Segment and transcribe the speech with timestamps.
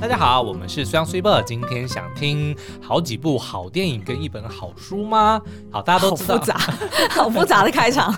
[0.00, 5.38] 大家好，我们是双 super，今天想听好几部好电影跟一本好书吗？
[5.70, 6.58] 好，大家都知道，好复杂，
[7.12, 8.10] 好复杂的开场。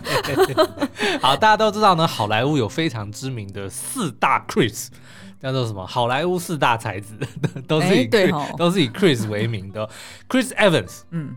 [1.21, 4.87] 好，大家都知道呢，好莱坞有非常知名的四大 Chris，
[5.41, 5.85] 叫做什么？
[5.85, 7.19] 好莱坞四大才子，
[7.67, 8.09] 都是以
[8.57, 9.91] 都是以 Chris 为名的
[10.29, 11.35] ，Chris Evans，嗯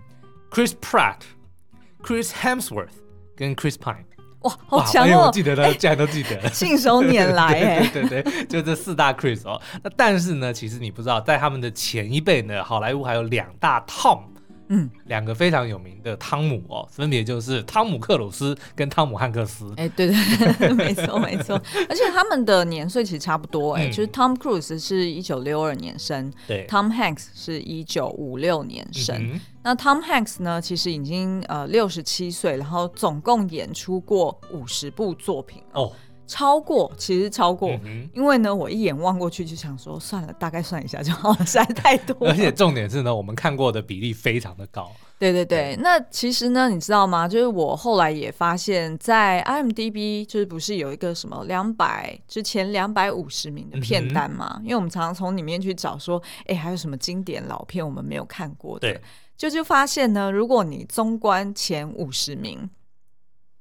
[0.51, 2.89] ，Chris Pratt，Chris Hemsworth
[3.35, 4.05] 跟 Chris Pine。
[4.45, 5.25] 哇，好强哦！
[5.27, 7.89] 我记得了，竟然都记得了， 信手拈来 哎。
[7.93, 9.59] 对对对，就这四大 Chris 哦。
[9.83, 14.19] 那但是呢，其实你不知道，在他们的前一辈呢，好莱坞还有两大 Tom。
[14.67, 19.73] 嗯，两个非常有名的汤姆哦，分别就是汤姆克鲁斯跟汤姆汉克斯。
[19.77, 21.55] 哎，对对对，没错没错，
[21.87, 29.15] 而且他们的年岁其实差不多哎，嗯、就是 Tom Cruise 是一九六二年生，对，Tom Hanks 是一九五六年生。
[29.17, 35.91] 嗯、那 Tom Hanks 呢，其实已经呃六十七岁，然后总共演出过五十部作品哦。
[36.27, 42.15] 超过，其实超过，嗯、因为呢，我一眼望过去就想说，算了，大概算一下就好了，实在太多。
[42.27, 44.91] 而且重点是呢，我们看过的比例非常的高。
[45.17, 47.27] 对对对，对那其实呢，你知道吗？
[47.27, 54.55] 就是我后来也发现，在 IMDB 就是不是有一个什么两百之前两百五十名的片单嘛？
[54.59, 58.99] 嗯、因为我们常常从里面去找说，哎，还有什么经典老片我们没有看过的？
[59.37, 62.69] 就就发现呢，如果你纵观前五十名，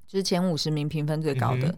[0.08, 1.68] 就是前五十名评分最高的。
[1.68, 1.76] 嗯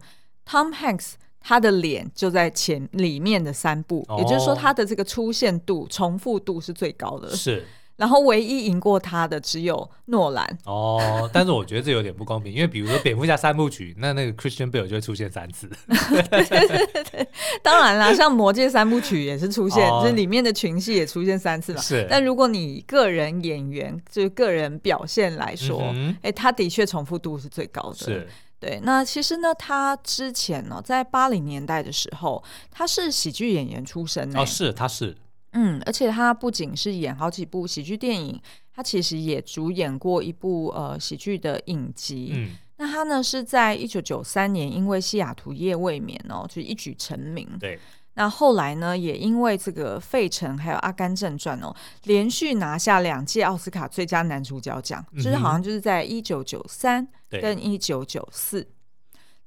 [0.48, 7.34] Tom Hanks 他的脸就在前里面的三部，哦、也就是说他的这个出现度、重复度是最高的。
[7.36, 7.64] 是，
[7.96, 10.58] 然后唯一赢过他的只有诺兰。
[10.64, 15.70] 哦，但是我觉得这有点不公平，因为比如说蝙蝠侠三部曲，那那个 Christian Bale 就会出现三次。
[17.62, 21.80] 当然啦，像魔戒三部曲也是出现，哦、就是里面的群戏也出现三次嘛。
[21.80, 25.80] 是，但如果你个人演员就是个人表现来说，
[26.22, 27.96] 哎、嗯他的确重复度是最高的。
[27.96, 28.28] 是。
[28.58, 35.16] 对，那其实呢，他之前呢，在八零年代的时候，他是喜剧演员出身哦，是，他是，
[35.52, 38.40] 嗯，而且他不仅是演好几部喜剧电影，
[38.74, 42.30] 他其实也主演过一部呃喜剧的影集。
[42.34, 47.48] 嗯，那他呢是在一九九三年因为《西雅图夜未眠》哦，就一举成名。
[47.60, 47.78] 对。
[48.18, 58.66] 那后来呢，也因为这个《费城》还有《阿甘正传》哦，连续拿下两届奥斯卡最佳男主角奖，嗯、就是好像就是在一九九三跟一九九四。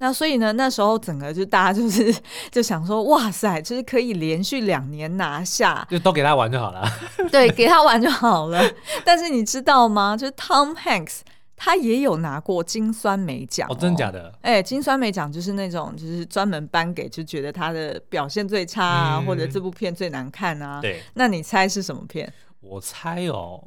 [0.02, 2.16] 那所以呢，那时候整个就大家就是
[2.52, 6.88] 就想说，哇塞，就是可以连续两年拿下，就都给他玩就好了。
[7.30, 8.62] 对，给他玩就好了。
[9.04, 10.16] 但是你知道吗？
[10.16, 11.22] 就是 Tom Hanks。
[11.62, 14.34] 他也有拿过金酸梅奖哦，真的假的？
[14.42, 20.80] 哎，金酸梅奖就是那种，就是专门颁给就觉得他的表现最差啊，或者这部片最难看啊。
[20.80, 22.32] 对，那你猜是什么片？
[22.62, 23.62] 我猜哦，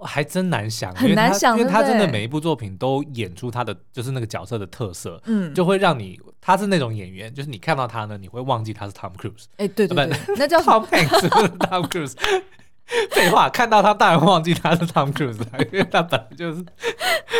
[0.00, 9.44] 还真难想，很难想，因为他真的每一部作品都演出他的就是那个角色的特色，嗯，就会让你他是那种演员，就是你看到他呢，你会忘记他是 Tom Cruise。
[9.56, 12.12] 哎，对对对， 那叫 Tom Hanks，Tom Cruise。
[13.10, 15.40] 废话，看到他当然忘记他是 Tom Cruise，
[15.72, 16.64] 因为他本来就是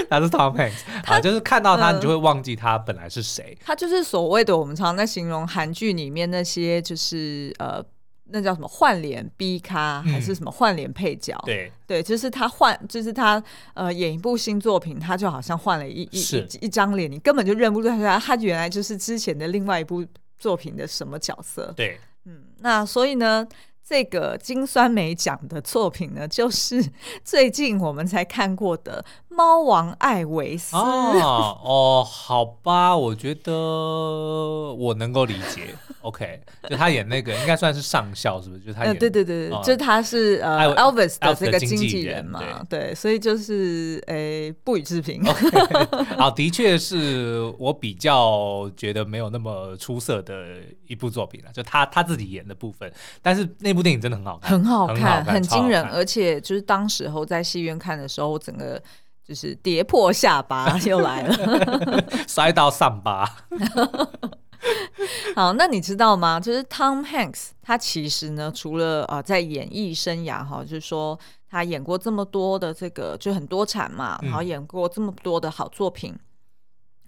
[0.08, 3.56] 他是 Tom Hanks，啊，就是看到他你就会忘记他本来是谁。
[3.62, 7.84] 他就是所谓的我们常常在形容韩剧里面那些就是呃，
[8.30, 11.36] 那叫什么换脸 B 咖，还是什么换脸配角？
[11.44, 13.40] 嗯、对对，就是他换，就是他
[13.74, 20.04] 呃演一部新作品，他就好像换了一是一一张脸，你根本就认不出他，他原来就是之前的另外一部
[20.38, 21.70] 作品的什么角色？
[21.76, 23.46] 对，嗯，那所以呢？
[23.86, 26.82] 这个金酸梅奖的作品呢，就是
[27.22, 31.58] 最近我们才看过的《猫王艾维斯》哦。
[31.62, 35.74] 哦，好吧，我觉得我能够理解。
[36.00, 38.60] OK，就他演那个应该算是上校，是不是？
[38.62, 45.22] 就他演，对对对对，就他是呃 Elvis 的这个经纪人嘛，对，所以就是诶不予置评。
[46.16, 52.92] 好，的确是我比较觉得没有那么出色的一部作品了，就他他自己演的部分，
[53.22, 58.80] 但是那部电影真的很好看，很好看，很惊人，而且就是当时候在戏院看的时候，我整个
[59.26, 63.28] 就是跌破下巴又来了， 摔到上巴。
[65.36, 66.40] 好，那你知道吗？
[66.40, 71.18] 就是 Tom Hanks，他其实呢，除了呃在演艺生涯哈，就是说
[71.50, 76.20] 他演过这么多的这个就很多产嘛，然后演过这么多的好作品，嗯、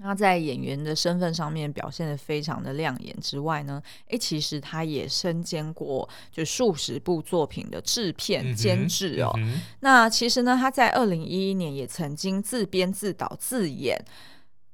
[0.03, 9.31] 他在演员的身份上面表现得非常的亮眼之外呢，哎、欸，其实他也身兼过就数十部作品的制片监制哦。
[9.37, 13.99] 嗯嗯、那其实呢，他在二零一一年也曾经自编自导自演。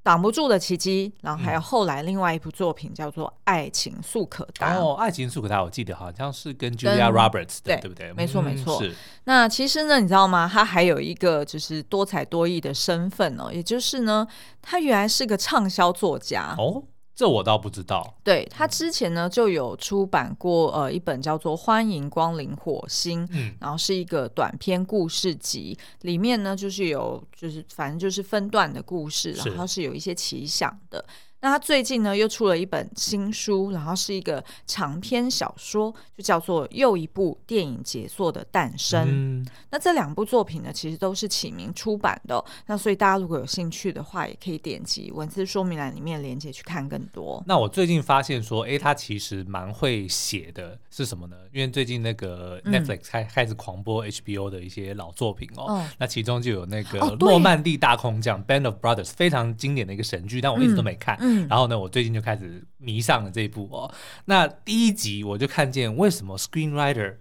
[0.03, 8.13] 挡不住的奇迹，然后还有后来另外一部作品叫做《爱情速可达》哦，《爱情速可达》我记得好像是跟 Julia Roberts 的，对不对？
[8.13, 8.83] 没错没错。
[8.83, 8.93] 是。
[9.25, 10.51] 那其实呢，你知道吗？
[10.53, 14.27] 他还有一个就是多才多艺的身份哦，也就是呢，
[14.61, 16.83] 他原来是个畅销作家哦。
[17.15, 18.15] 这我倒不知道。
[18.25, 31.05] 对，他之前呢就有出版过呃一本叫做《欢迎光临火星》，嗯，然后是一个短篇故事集，里面呢就是有就是反正就是分段的故事，然后是有一些奇想的。
[31.43, 39.03] 那他最近呢又出了一本新书，然后是一个长篇小说，就叫做《又一部电影杰作的诞生》。
[39.11, 39.47] 嗯。
[39.71, 42.45] 那这两部作品呢，其实都是启明出版的哦。
[42.67, 47.43] 那所以大家如果有兴趣的话，也可以点击文字说明栏里面连接去看更多。
[47.47, 51.37] 那我最近发现说，哎，他其实蛮会写的，是什么呢？
[51.53, 55.65] 因为最近那个 Netflix 开开始狂播 HBO 的一些老作品哦。
[55.71, 55.89] 嗯。
[55.99, 61.17] 那其中就有那个《诺曼底大空降》（Band of Brothers），非常经典的一个神剧，但我一直都没看。
[61.21, 61.49] 嗯。
[61.49, 63.91] 然后呢，我最近就开始迷上了这一部哦。
[64.27, 67.15] 那第一集我就看见为什么 screenwriter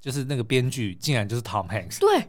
[0.00, 1.98] 就是那个编剧，竟然就是 Tom Hanks。
[1.98, 2.24] 对，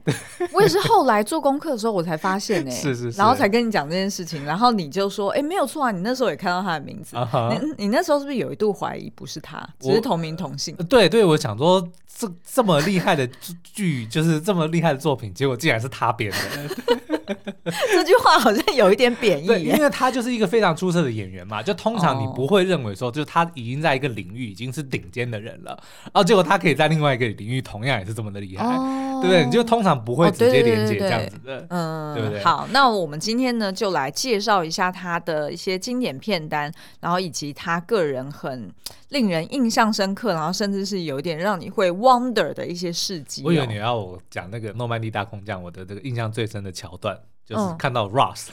[0.52, 4.44] 我也是后来做功课的时候我才发现 哎，是是是，然后才跟你讲这件事情。
[4.44, 7.16] 然后你就说，哎，没有错啊，你那时候也看到他的名字。
[7.20, 7.60] Uh -huh.
[7.60, 10.76] 你你那时候是不是有一度怀疑不是他，只是同名同姓？
[10.90, 11.86] 对对，我想说
[12.18, 13.28] 这这么厉害的
[13.64, 17.09] 剧，就是这么厉害的作品，结果竟然是他编的。
[17.92, 21.62] 这句话好像有一点贬义，对，因为他就是一个非常出色的演员嘛。
[21.62, 25.72] 就通常你不会认为说，就是他已经在一个领域已经是顶尖的人了，
[26.06, 29.46] 然后结果他可以在另外一个领域同样也是这么的厉害，哦、对不对？
[29.46, 32.44] 你就通常不会直接连接这样子的，嗯，对不对？
[32.44, 36.72] 好，那我们今天呢，就来介绍一下他的一些经典片单，
[37.02, 38.72] 然后以及他个人很
[39.10, 43.46] 令人印象深刻，然后甚至是有一点让你会 wonder 的一些事迹、哦。
[43.48, 47.19] 我以为你要我讲那个诺曼底大空降，我的这个印象最深的桥段。
[47.50, 48.50] 就是看到 Ross、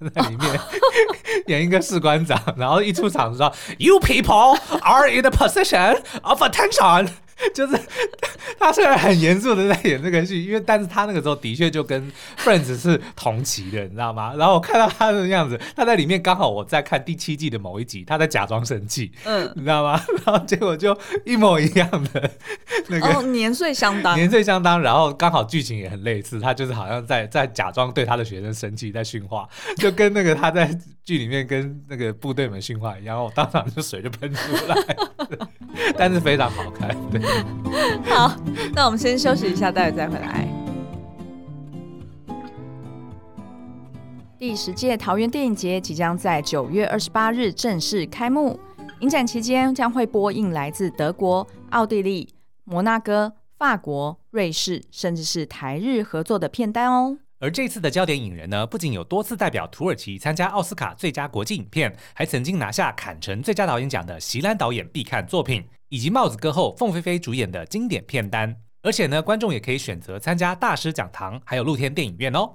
[0.00, 0.60] 嗯、在里面
[1.48, 7.10] 演一个士官长，然后一出场说：“You people are in the position of attention。”
[7.54, 7.78] 就是
[8.58, 14.34] 他虽然很严肃的在演这个戏，因为但是他那个时候的确就跟 Friends 是同期的，你知道吗？
[14.36, 20.00] 然后我看到他的样子，他在里面刚好我在看第七季的某一集，他在假装生气，嗯，你知道吗？
[20.24, 22.30] 然后结果就一模一样的
[22.88, 30.70] 那个、哦、年岁相当， 年岁相当，然后刚好剧情也很类似，他就是好像在在假装对他的学生生气，在训话，就跟那个他在
[31.04, 34.76] 剧里面跟那个部队们训话一样，然后我当场就水就喷出来，
[35.98, 37.20] 但是非常好看，对。
[38.04, 38.36] 好，
[38.74, 40.48] 那我们先休息一下，待会再回来。
[44.38, 48.58] 第十届桃园电影节即将在九月二十八日正式开幕，
[49.00, 52.28] 影展期间将会播映来自德国、奥地利、
[52.64, 57.18] 摩纳哥、法国、瑞士，甚至是台日合作的片单哦。
[57.42, 68.54] 而这次的焦点影人呢，不仅有多次代表土耳其参加奥斯卡最佳国际影片，还曾经拿下坎城最佳导演奖的席兰导演必看作品，以及帽子歌后凤飞飞主演的经典片单。
[68.82, 72.48] 而且呢，观众也可以选择参加大师讲堂，还有露天电影院哦。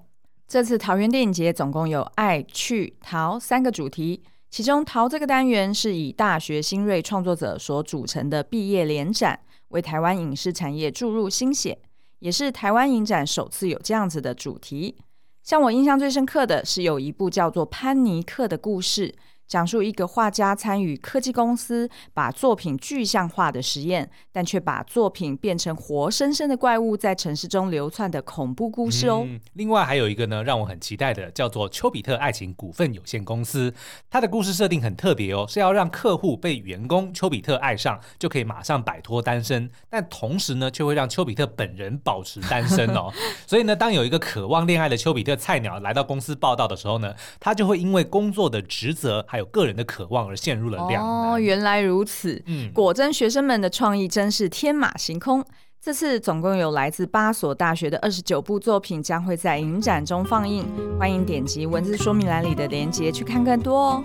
[0.48, 11.78] 这次桃园电影节总共有爱、趣、桃三个主题，其中桃这个单元是以大学新锐创作者所组成的毕业联展，为台湾影视产业注入新血。
[12.20, 14.98] 也是台湾影展首次有这样子的主题，
[15.44, 19.14] 像我印象最深刻的是有一部叫做《潘尼克》的故事。
[19.48, 29.24] 讲述一个画家参与科技公司把作品具象化的实验，但却把作品变成活生生的怪物在城市中流窜的恐怖故事哦。
[29.26, 33.74] 嗯，另外还有一个呢，让我很期待的，叫做丘比特爱情股份有限公司。
[34.10, 43.12] 它的故事设定很特别哦，是要让客户被员工丘比特爱上，就可以马上摆脱单身，但同时呢，却会让丘比特本人保持单身哦。
[43.48, 51.32] 所以呢，当有一个渴望恋爱的丘比特菜鸟来到公司报道的时候呢，他就会因为工作的职责还有个人的渴望而陷入了两难。
[51.34, 52.42] 哦，原来如此。
[52.46, 55.44] 嗯，果真学生们的创意真是天马行空。
[55.80, 60.66] 这次总共有来自八所大学的二十九部作品将会在影展中放映，
[61.00, 64.04] 欢迎点击文字说明栏里的链接去看更多哦。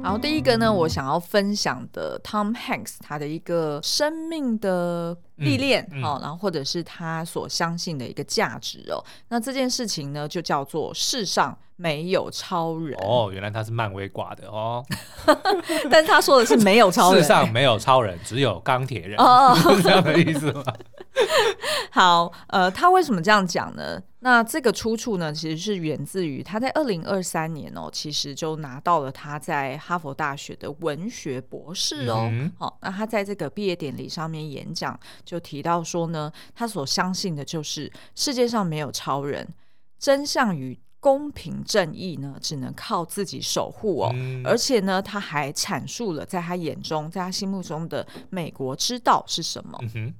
[0.00, 9.04] 然后第一个呢，我想要分享的 Tom Hanks 他的一个生命的历练，嗯嗯、哦，然后或者是他所相信的一个价值哦。
[9.28, 12.98] 那这件事情呢，就叫做世上没有超人。
[13.02, 14.82] 哦，原来他是漫威挂的哦。
[15.90, 19.18] 但是他说的是没有超人，世上没有超人，只有钢铁人。
[19.18, 20.64] 哦， 是这样的意思吗？
[21.90, 24.02] 好，呃，他为什么这样讲呢？
[24.20, 32.28] 那这个出处呢，其实是源自于他在二零二三年哦，其实就拿到了他在哈佛大学的文学博士哦。
[32.30, 39.46] 嗯、好，那他在这个毕业典礼上面演讲，就提到说呢，他所相信的就是世界上没有超人，
[39.98, 44.10] 真相与公平正义呢，只能靠自己守护哦。
[44.14, 49.78] 嗯、而且呢，他还阐述了在他眼中，在他心目中的美国之道是什么。
[49.94, 50.12] 嗯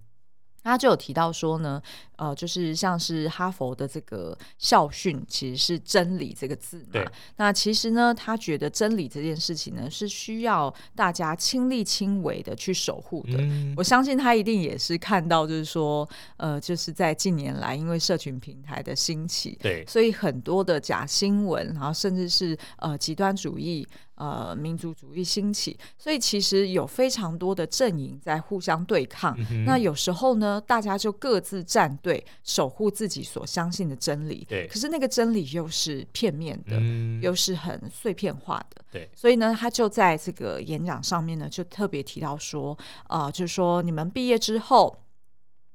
[0.68, 1.82] 他就有提到说呢，
[2.18, 7.00] 呃，就是像是哈佛的这个校训，其实是真理这个字嘛。
[7.36, 13.38] 那其实呢，他觉得真理这件事情呢，是需要大家亲力亲为的去守护的。
[13.38, 23.86] 嗯、我相信他一定也是看到，就是说，呃，就是在近年来，因为社群平台的兴起，对，所以很多的假新闻，然后甚至是呃极端主义。
[24.18, 29.32] 呃，民族主义兴起，所以其实有非常多的阵营在互相对抗。
[29.52, 32.07] 嗯、那有时候呢，大家就各自站队，
[32.44, 34.46] 守护自己所相信的真理。
[34.48, 34.66] 对。
[34.68, 38.84] 可是那个真理又是片面的，嗯、又是很碎片化的。
[38.92, 39.10] 对。
[39.14, 44.96] 所以呢，他就在这个演讲上面呢，就特别提到说，啊、呃，就是说你们毕业之后。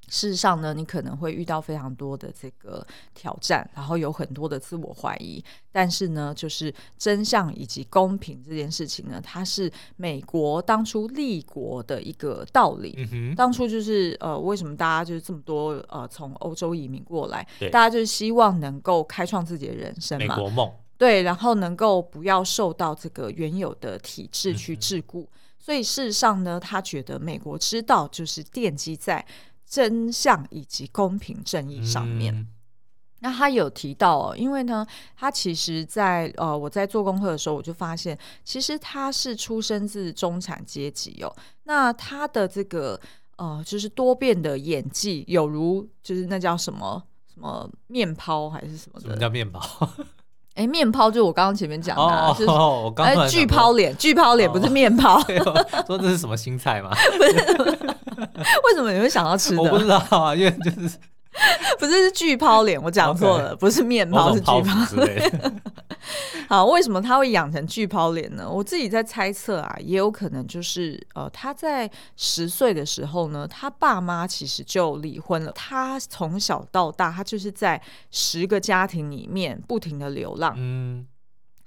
[0.09, 5.43] 事实上呢，你可能会遇到非常多的这个挑战，然后有很多的自我怀疑。
[5.71, 13.07] 但是呢，就是真相以及公平这件事情呢，它是美国当初立国的一个道理。
[13.35, 17.47] 当初就是呃，为什么大家就是这么多呃从欧洲移民过来？
[17.71, 20.35] 大家就是希望能够开创自己的人生嘛。
[20.35, 20.71] 美国梦。
[20.97, 25.23] 对，然后能够不要受到这个原有的体制去桎梏。
[25.23, 25.27] 嗯。
[25.57, 29.25] 所以事实上呢，他觉得美国之道就是奠基在。
[29.73, 32.47] 真相以及公平正义上面，嗯、
[33.21, 34.85] 那他有提到哦，因为呢，
[35.17, 41.35] 他其实在呃，我在做功课的时候，我就发现，其实他是出生自中产阶级哦。
[41.63, 42.99] 那他的这个
[43.37, 47.01] 呃，就是多变的演技，有如就是那叫什么
[47.33, 49.07] 什么面抛还是什么的？
[49.07, 49.89] 什么叫面抛？
[50.53, 56.91] 哎，面抛就是我刚刚前面讲的，哦、就是我刚才巨抛脸，巨抛脸不是面抛， 哦、说这是什么新菜吗？
[57.17, 57.95] 不是。
[58.65, 59.61] 为什么你会想到吃的？
[59.61, 60.97] 我不知道啊，因为就是
[61.79, 65.61] 不是是巨抛脸，我讲错了.不是面包，是巨抛脸。
[66.47, 68.47] 好，为什么他会养成巨抛脸呢？
[68.47, 75.51] 我自己在猜测啊，也有可能就是呃，他在十岁的时候呢，他爸妈其实就离婚了。
[75.53, 80.53] 他从小到大，他就是在十个家庭里面不停的流浪。
[80.57, 81.07] 嗯。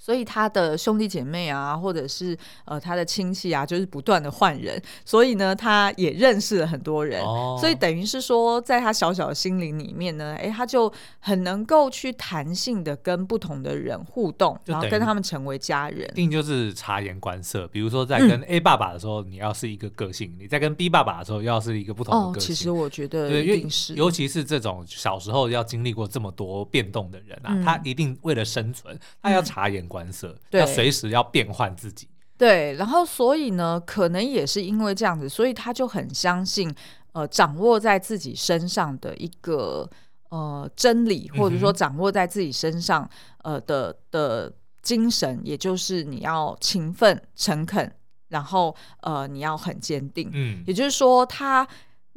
[0.07, 16.09] 所以他的兄弟姐妹啊，或者是呃他的亲戚啊，就是不断的换人，所以呢，他也认识了很多人，哦、所以等于是说，在他小小的心灵里面呢，哎，他就很能够去弹性的跟不同的人互动，然后跟他们成为家人。
[16.13, 22.53] 一定就是察言观色，比如说在跟 A 爸爸的时候，嗯、你要是一个个性；你在跟 B 爸爸的时候，要是一个不同的个性。
[22.53, 23.07] 哦、其实我觉。
[23.09, 30.29] 得一定是，尤其是这种小时候要经历过这么多变动的人啊，嗯、他一定为了生存，他要察言观色。
[30.29, 32.09] 嗯对，要随时要变换自己。
[32.37, 36.75] 对，然后所以呢，可能也是因为这样子，所以他就很相信，
[37.13, 39.89] 呃，掌握在自己身上的一个
[40.29, 43.09] 呃真理，或者说掌握在自己身上
[43.43, 47.91] 呃的的精神，也就是你要勤奋、诚恳，
[48.29, 50.31] 然后呃你要很坚定。
[50.33, 51.67] 嗯，也就是说他。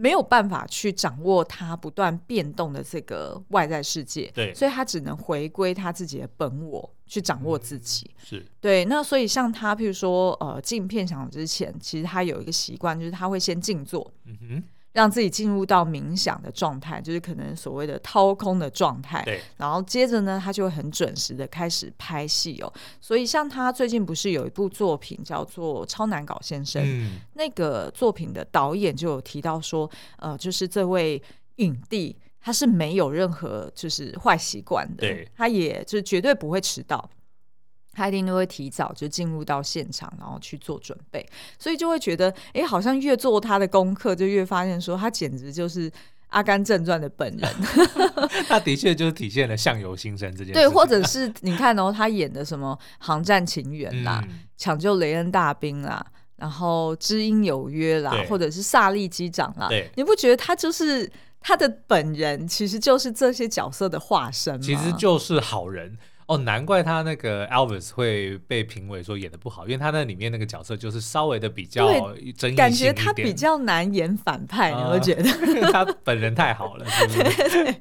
[0.01, 8.09] 没有办法去掌握他不断变动的这个外在世界，对，所以他只能回归他自己的本我去掌握自己。
[8.15, 14.09] 嗯、是对，那所以像他，譬如说，呃，进片场之前，其实他有一个习惯，就是他会先静坐。
[14.23, 14.63] 嗯哼。
[14.99, 19.23] 让自己进入到冥想的状态，就是可能所谓的掏空的状态。
[19.23, 22.73] 对，然后接着呢，他就会很准时的开始拍戏哦。
[22.99, 31.21] 所以像他最近不是有一部作品叫做《超难搞先生》，嗯，那个作品的导演就有提到说，呃，就是这位
[31.55, 37.09] 影帝他是没有任何就是坏习惯的，对，他也就是绝对不会迟到。
[37.99, 41.25] 他一定都会提早就进入到现场，然后去做准备，
[41.57, 45.91] 所以就会觉得，哎，好像越做他的功课，就越发现说他简直就是
[46.29, 47.49] 《阿甘正传》的本人。
[48.47, 50.53] 他的确就是体现了相由心生这件事。
[50.53, 56.05] 对，或者是你看哦，他演的什么《航站情缘》啦，嗯《抢救雷恩大兵》啦，
[56.37, 64.61] 然后《知音有约》啦，或者是《萨利机长》啦，对你不觉得他就是他的本人，其实就是这些角色的化身吗？
[64.61, 65.97] 其实就是好人。
[66.29, 71.87] 哦，难怪他那个 Elvis 会被评为说演的不好，因为他那里面那个角色就是稍微的比较
[72.55, 75.23] 感觉他比较难演反派，呃、你会觉得
[75.73, 77.49] 他本人太好了，是不是？
[77.49, 77.75] 对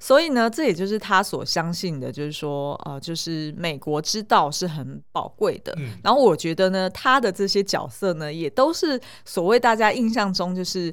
[0.00, 5.72] 所以呢，这也就是他所相信的，就是说，呃，就是美国之道是很宝贵的。
[5.78, 10.92] 嗯、然后我觉得呢，他的这些角色呢，也都是所谓大家印象中就是。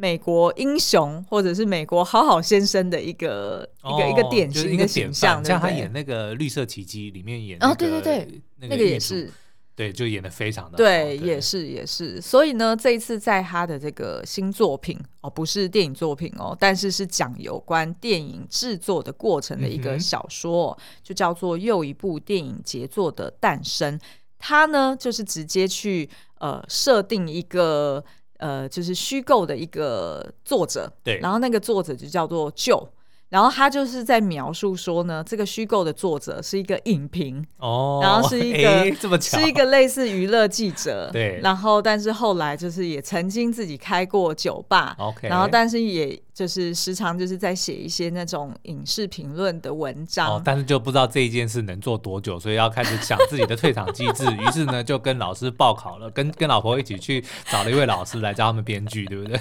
[0.00, 9.30] 美国英雄，或者是美国好好先生的一个、哦、一个一个典型的形象，像他演那个《绿色奇迹》里面演、那个，哦，对对对，那个也是，
[9.76, 12.18] 对，就演的非常的好，对，对也是也是。
[12.18, 23.98] 所以呢，这一次在他的这个新作品哦，不是电影作品哦，但是是讲有关电影制作的过程的一个小说，嗯、就叫做《又一部电影杰作的诞生》。
[24.38, 28.02] 他呢，就是直接去呃设定一个。
[28.40, 32.88] 呃，就是虚构的一个作者，对，然后那个作者就叫做 Joe。
[33.30, 59.38] 然后他就是在描述说呢，这个虚构的作者是一个影评哦，然后是一个这么是一个类似娱乐记者， 对，然后但是后来就是也曾经自己开过酒吧，OK，然后但是也就是时常就是在写一些那种影视评论的文章，哦，但是就不知道这一件事能做多久，所以要开始想自己的退场机制，于是呢就跟老师报考了，跟跟老婆一起去找了一位老师来教他们编剧，对不对？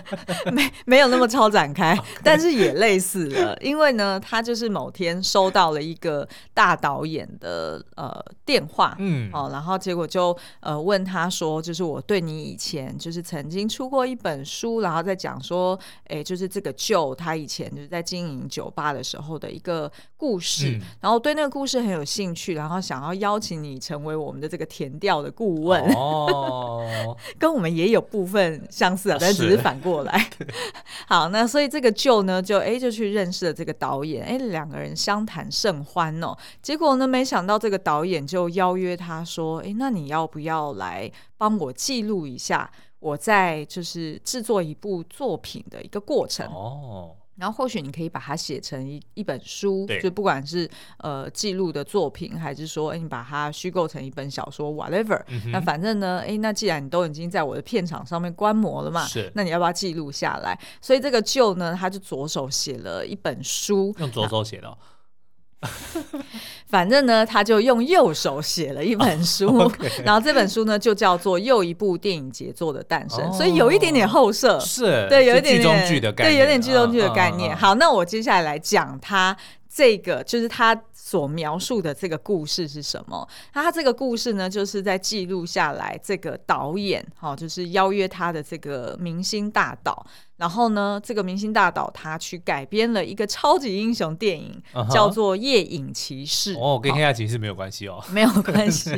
[0.52, 3.56] 没没有那么超展开， 但是也类似了。
[3.60, 29.81] 因为呢，他就是某天收到了一个大导演的呃电话，嗯，哦，然后结果就呃问他说，就是我对你以前就是曾经出过一本书，然后在讲说，哎，就是这个 Joe 他以前就是在经营酒吧的时候的一个故事，嗯、然后对那个故事很有兴趣，然后想要邀请你成为我们的这个填调的顾问，哦， 跟我们也有部分相似啊，但只是反。
[29.82, 30.30] 过来，
[31.08, 36.34] 好，那所以这个舅呢，就哎就去认识了这个导演，哎，两个人相谈甚欢哦。
[36.62, 42.70] 结果呢，没想到这个导演就邀约他说，哎，那你要不要来帮我记录一下
[43.00, 47.16] 我在就是制作一部作品的一个过程哦。
[47.42, 55.20] 然后或许你可以把它写成一一本书，就不管是呃记录的作品，还是说，哎，你把它虚构成一本小说，whatever。
[55.26, 60.56] 嗯、那反正呢，哎，那既然你都已经在我的片场上面观摩了嘛，是，那你要不要记录下来？
[60.80, 64.78] 所以这个 Joe 呢，他就着手写了一本书，用左手写的、哦。
[66.68, 69.72] 反正呢，他就用右手写了一本书，oh.
[70.04, 77.50] 然后这本书呢就叫做《又一部电影杰作的诞生》，oh, 所以有一点点后设，是对，有一点点剧中剧的概念，对，有点剧中剧的概念。
[77.50, 77.60] Uh, uh, uh, uh.
[77.60, 79.36] 好，那我接下来来讲他
[79.68, 80.74] 这个，就是他
[81.12, 83.28] 所描述的这个故事是什么？
[83.52, 90.06] 那他这个故事呢，就是在记录下来这个导演，好，就是邀约他的这个明星大导。
[90.38, 94.90] 然后呢，这个明星大导他去改编了一个超级英雄电影，uh huh.
[94.90, 96.54] 叫做《夜影骑士》。
[96.58, 98.90] 哦，跟《黑暗骑士》没有关系哦， 没有关系。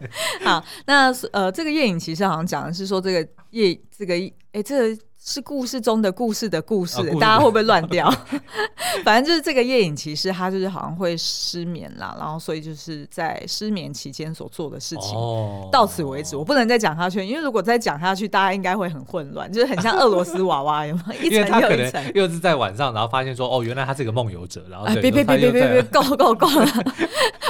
[0.42, 4.14] 好，那呃，这个《夜影骑士》好像讲的是说这个夜，这个
[4.52, 5.02] 哎，这个。
[5.20, 8.08] 是故事中的故事的故事，大家会不会乱掉？
[9.04, 16.36] 反正就是这个夜影骑士，他就是好像会失眠啦，然后所以就是在失眠期间所做的事情，哦、到此为止。
[16.36, 21.22] 我不能再讲下去，因为如果再讲下去，大家应该会很混乱，就是很像 俄罗斯娃娃，有没有？
[21.22, 22.12] 一层又一层。
[22.14, 26.66] 又是在晚上，然后发现说，哦，原来他是个梦游者，然后别别别别别 别，够够够了，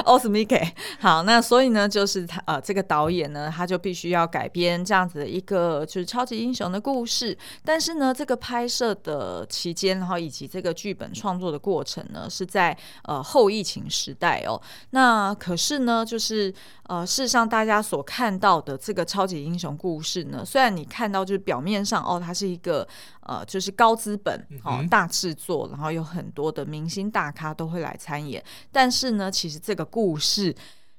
[0.04, 0.60] 奥斯米给。
[0.98, 7.36] 好，那所以呢，就是他呃，这个导演呢，他就必须要改编这样子的一个就是超级英雄的故事。
[7.64, 14.60] 但是呢，这个拍摄的期间，然后以及这个剧本创作的过程呢，是在呃后疫情时代哦。
[14.90, 16.52] 那可是呢，就是
[16.84, 22.86] 呃，事实上大家所看到的这个超级英雄故事呢，虽然你看到就是表面上哦，它是一个
[23.20, 28.42] 呃，就是高资本哦，大制作，然后有很多的明星大咖都会来参演，
[28.72, 30.54] 但是呢，其实这个故事。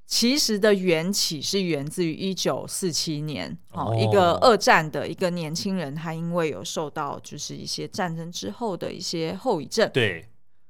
[0.09, 10.27] 其实的缘起是源自于一九四七年，哦，一个二战的一个年轻人，他因为有受到就是一些战争之后的一些后遗症，对，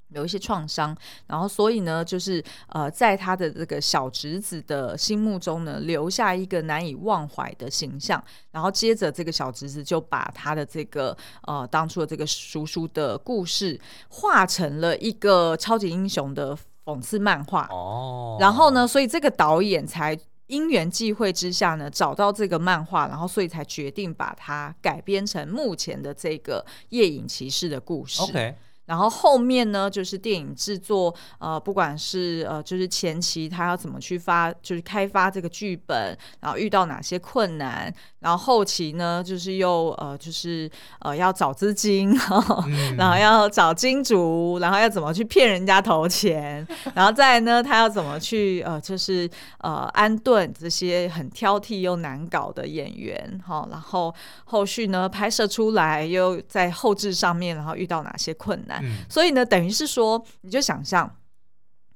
[0.09, 0.93] 有一些创伤，
[1.27, 8.21] 然后所以呢，就是呃，在他的这个小侄子的心目中呢，留下一个难以忘怀的形象，
[8.51, 16.57] 然后接着这个小侄子就把他的这个呃当初的这个叔叔的故事画成了一个超级英雄的。
[16.89, 28.23] 讽刺漫画哦，然后呢，所以这个导演才因缘际会之下呢，找到这个漫画，然后所以才决定把它改编成目前的这个夜影骑士的故事。
[28.23, 28.55] OK。
[28.89, 40.67] 然后后面呢，就是电影制作，呃，不管是呃，就是前期他要怎么去发，就是开发这个剧本，然后遇到哪些困难，然后后期呢，就是又呃，就是
[41.01, 54.11] 呃，要找资金， 然后，嗯、然后要找金主，然后要怎么去骗人家投钱，然后再呢，他要怎么去呃，就是呃，安顿这些很挑剔又难搞的演员，哈，然后
[54.45, 58.78] 后续呢，拍摄出来又在后置上面，然后遇到哪些困难。
[58.83, 61.15] 嗯、所以呢，等于是说，你就想象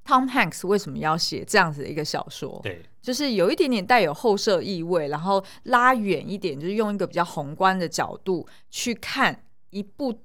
[0.06, 2.60] Tom Hanks 为什么要写这样子的一个小说？
[2.64, 10.20] 对，就是有一点点带有后设意味，然后拉远一点，就是用一个比较宏观的角度去看一部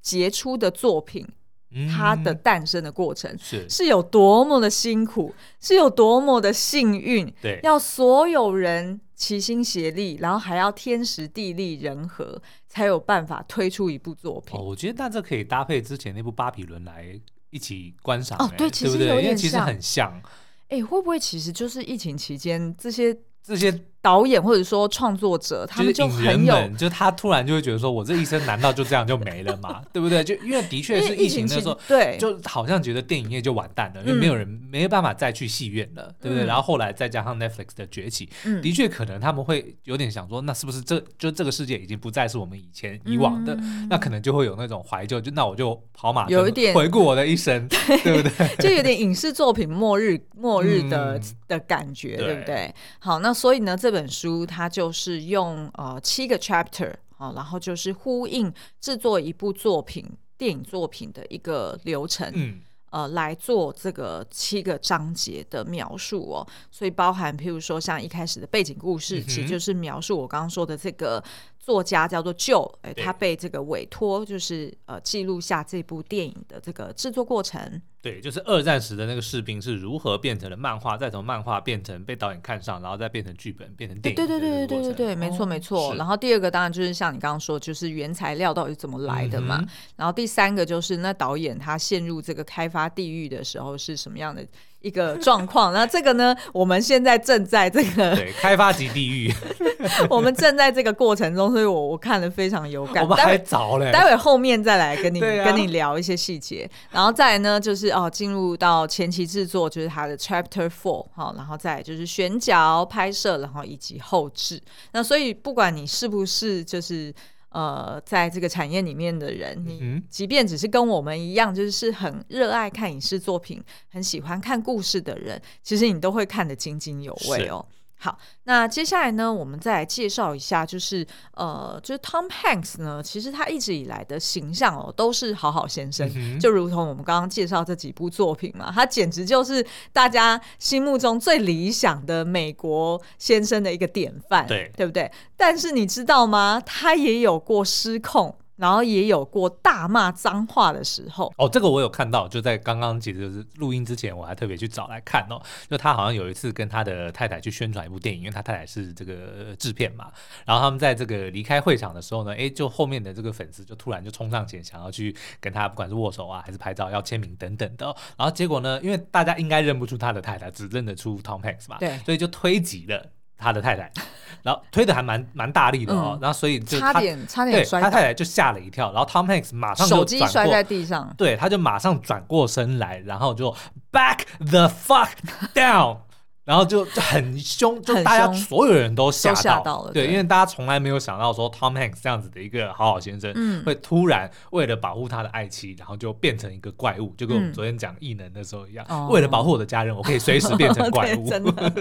[0.00, 1.26] 杰出的作品，
[1.72, 12.40] 嗯、它的诞生的过程是是有多么的辛苦，是有多么的幸运，对，要所有人齐心协力，然后还要天时地利人和。
[12.74, 14.58] 才有办法推出一部作品。
[14.58, 17.18] 哦，我觉得那这可以搭配之前那部《巴比伦》来
[17.50, 18.36] 一起观赏。
[18.40, 20.22] 哦，对，其实有点像，因为其实很像。
[20.70, 23.70] 哎，会不会其实就是疫情期间这些这些
[24.04, 29.80] 导演或者说创作者，他们就很有，就他突然就会觉得说，我这一生难道就这样就没了吗？
[29.94, 30.22] 对不对？
[30.22, 36.44] 就因为的确是疫情的时候，对，就好像觉得电影业就完蛋了，因为没有人没有办法再去戏院了，对不对？
[36.44, 38.28] 然后后来再加上 Netflix 的崛起，
[38.62, 43.56] 的确可能他们会有点想说，那是不是这就这个世界已经不再是我们以前以往的？
[43.88, 47.66] 那可能就会有那种怀旧，就那我就跑马有一点回顾我的一生，
[48.04, 48.56] 对不对？
[48.58, 52.70] 就有点影视作品末日末日的的感觉，对不对？
[52.98, 60.04] 好，那所以呢，这本书它就是用呃七个 chapter 啊，然后就是呼应制作一部作品
[60.36, 66.46] 电影作品的一个流程，嗯，呃，来做这个七个章节的描述哦。
[66.70, 71.22] 所以包含譬如说像一开始的背景故事，嗯、其实就是描述我刚刚说的这个。
[71.64, 77.80] 作家叫做 Joe，哎，他被这个委托，就是呃记录下这部电影的这个制作过程。
[78.02, 84.16] 对，就是二战时的那个士兵是如何变成了漫画，再从漫画变成被导演看上，然后再变成剧本，变成电影。
[84.16, 85.94] 对对对对对对对，没错没错。
[85.94, 89.64] 然后第二个当然就是像你刚刚说，就是原材料到底是怎么来的嘛。
[89.96, 94.46] 然后第三个就是那导演他陷入这个开发地狱的时候是什么样的？
[94.84, 99.32] 一个状况， 那这个呢，我们现在正在这个对开发级地狱，
[100.10, 103.02] 我们正在这个过程中，所以我我看了非常有感。
[103.02, 114.60] 我们还早嘞，待会后面再来跟你、啊、跟你聊一些细节，然后再来呢，就是哦，进入到前期制作，就是它的 Chapter Four 好，然后再来就是选角、拍摄，然后以及后置。
[114.92, 117.12] 那所以不管你是不是就是。
[117.54, 127.64] 呃，在这个产业里面的人，你即便只是跟我们一样，就是是很热爱看影视作品、很喜欢看故事的人，其实你都会看得津津有味哦。
[127.96, 145.10] 好，那接下来呢，我们再来介绍一下，就是呃，就是 Tom Hanks 呢，其实他一直以来的形象哦，都是好好先生，嗯、就如同我们刚刚介绍这几部作品嘛，他简直就是大家心目中最理想的美国先生的一个典范，对，对不对？
[145.36, 146.60] 但是你知道吗？
[146.64, 148.36] 他也有过失控。
[148.56, 155.40] 然后也有过大骂脏话的时候哦，这个我有看到，就在刚刚其实就是录音之前，我还特别去找来看哦。
[155.68, 160.12] 就他好像有一次跟他的太太去宣传一部电影，因为他太太是这个制片嘛。
[160.44, 167.86] 然后他们在这个离开会场的时候呢，哎，就后面的这个粉丝就突然就冲上前，想要去跟他不管是握手啊，还是拍照要签名等等的。
[168.16, 173.10] 然后结果呢，因为大家应该认不出他的太太，只认得出 Tom Hanks 嘛，对，所以就推挤了。
[173.44, 173.92] 他的太太，
[174.42, 183.54] 然后推的还蛮蛮大力的哦，嗯、然后所以就差点差点摔，他太太就吓了一跳，然后 Tom Hanks 马上就手机摔在地上，对，他就马上转过身来，然后就
[183.92, 185.10] back the fuck
[185.54, 185.98] down。
[186.44, 201.26] 然后就就很凶，就大家所有人都吓到，吓到了，对，对，因为大家从来没有想到说 Tom Hanks 这样子的一个好好先生，嗯，会突然为了保护他的爱妻，然后就变成一个怪物，就跟我们昨天讲异能的时候一样，嗯、为了保护我的家人，我可以随时变成 怪物。
[201.26, 201.72] 真的。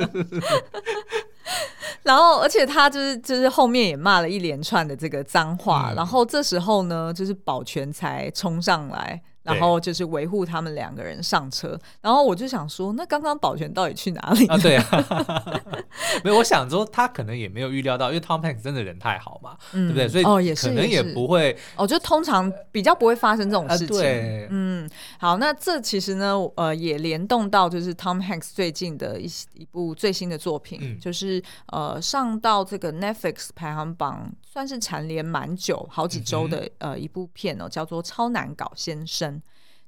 [2.03, 9.21] 然后，而且他就是就是后面也骂了一连串的这个脏话，嗯、然后这时候呢，就是保全才冲上来。
[9.43, 14.57] 然后就是维护他们两个人上车，然后我就想说，那刚刚保全到底去哪里啊？
[14.57, 14.85] 对啊，
[16.23, 20.07] 没有，我想说他可能也没有预料到，因为 Tom Hanks 真的人太好嘛，对不对？
[20.07, 23.97] 所以哦，也是，可能也不会哦，就通常比较不会发生这种事情。
[23.97, 39.31] 对，嗯，好，那这其实呢，呃，也联动到就是 Tom Hanks 最近的一一部最新的作品，就是呃上到这个 Netflix 排行榜算是蝉联蛮久好几周的呃一部片哦，叫做《超难搞先生》。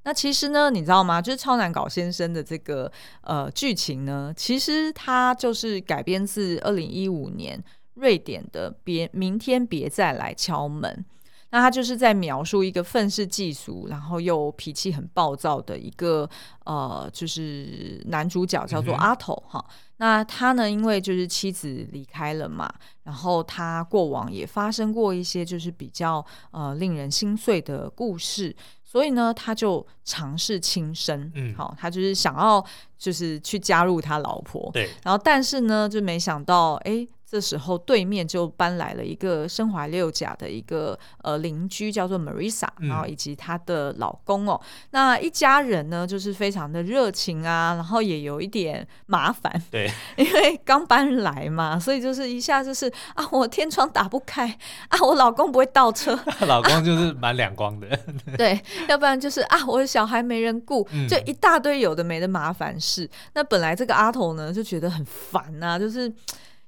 [0.06, 1.22] 那其实呢，你知道吗？
[1.22, 2.90] 就是《超难搞先生》的这个
[3.22, 7.62] 呃剧情呢，其实它就是改编自二零一五年
[7.96, 11.06] 瑞典的别《明天别再来敲门》。
[11.52, 16.30] 那他就是在描述一个愤世嫉俗，然后又脾气很暴躁的一个
[16.66, 19.64] 呃，就是男主角叫做阿头哈。
[19.70, 22.70] 嗯、那他呢，因为就是妻子离开了嘛，
[23.04, 28.54] 然后他过往也发生过一些就是比较呃令人心碎的故事。
[28.96, 32.66] 所以呢，他就尝试轻生，嗯，好，他就是想要
[32.98, 37.06] 就是去加入他老婆，对，然后但是呢，就没想到，哎。
[37.28, 44.62] 这时候，对面就搬来了一个身怀六甲的一个呃邻居，叫做 Marissa，然后以及她的老公哦。
[44.62, 54.48] 嗯、那一家人呢，就是非常的热情啊，然后也有一点麻烦，对， 因为刚搬来嘛，所以就是一下就是啊，我天窗打不开
[54.90, 57.88] 啊，我老公不会倒车， 老公就是蛮两光的，
[58.38, 63.10] 对，要不然就是啊，我的小孩没人顾，嗯、就一大堆有的没的麻烦事。
[63.34, 66.14] 那本来这个阿头呢，就觉得很烦呐、啊，就是。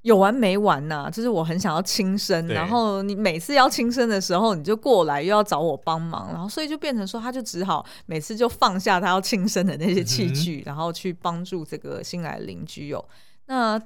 [0.08, 1.10] 有完没完呐、啊？
[1.10, 13.04] 就是我很想要轻生，然后你每次要轻生的时候，你就过来又要找我帮忙，然后所以就变成说，他就只好每次就放下他要轻生的那些器具，嗯、然后去帮助这个新来的邻居哦。
[13.48, 13.78] 那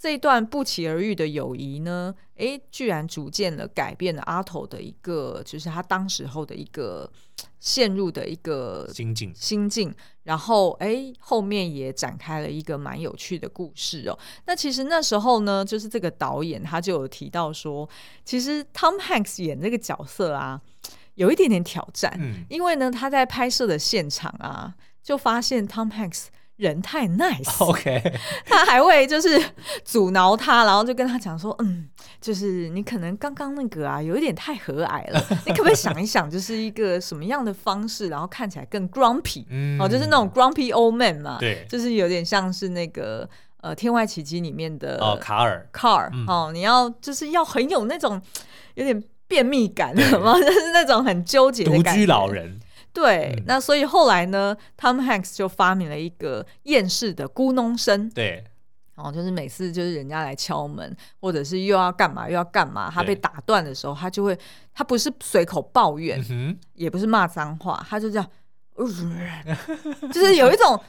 [0.00, 7.12] 这一段不期而遇的友谊呢，哎，居然逐渐的改变了阿头的一个，就是他当时候的一个
[7.58, 9.94] 陷入的一个心境心境。
[10.22, 14.18] 然后，哎，后面也展开了一个蛮有趣的故事哦。
[14.46, 17.86] 那其实那时候呢，就是这个导演他就有提到说，
[18.24, 20.58] 其实 Tom Hanks 演这个角色啊，
[21.16, 26.28] 有一点点挑战，嗯，因为呢，他在拍摄的现场啊，就发现 Tom Hanks。
[26.60, 28.02] 人太 nice，OK，
[28.44, 29.42] 他还会就是
[29.82, 31.88] 阻挠他，然后就跟他讲说，嗯，
[32.20, 43.28] 就是你可能刚刚那个啊，有一点太和蔼了， 你可不可以想一想，就是一个什么样的方式，然后看起来更 grumpy，嗯，哦，就是那种 grumpy old man 嘛，对，就是有点像是那个
[43.62, 45.66] 呃《天外奇迹》里面的哦卡尔。
[45.72, 48.20] 卡尔，哦，你要就是要很有那种
[48.74, 52.60] 有点便秘感，什么就是那种很纠结的感觉，独居老人。
[52.92, 58.08] 对，嗯、那所以后来呢，Tom Hanks 就发明了一个厌世的咕哝声。
[58.10, 58.44] 对，
[58.96, 64.38] 哦，就是每次就是人家来敲门，或者是又要干嘛又要干嘛，他被打断的时候，他就会，
[64.74, 68.26] 他不是随口抱怨，嗯、也不是骂脏话，他就这样，
[70.12, 70.80] 就是 有一种。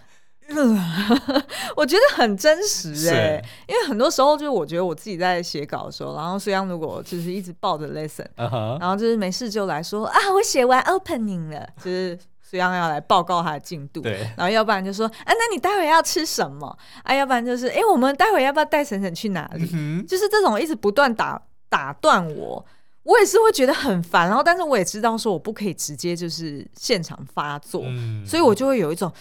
[1.75, 8.79] 我觉得很真实哎、欸，因为很多时候就是我觉得我自己在写稿的时候，然后虽然如果就是一直抱着 listen，、uh huh.
[8.79, 16.77] 然后就是没事就来说啊，我写完 opening 了，就是虽然要来报告他的进度，对，然后要不然就说啊，那你待会要吃什么？
[17.03, 19.65] 啊，要不然就是哎、欸，我们待会要不要带婶婶去哪里？
[20.03, 22.65] 就是这种一直不断打打断我，
[23.03, 24.27] 我也是会觉得很烦。
[24.27, 29.11] 然后，但是我也知道说我不可以直接就是现场发作，嗯、所以我就会有一种。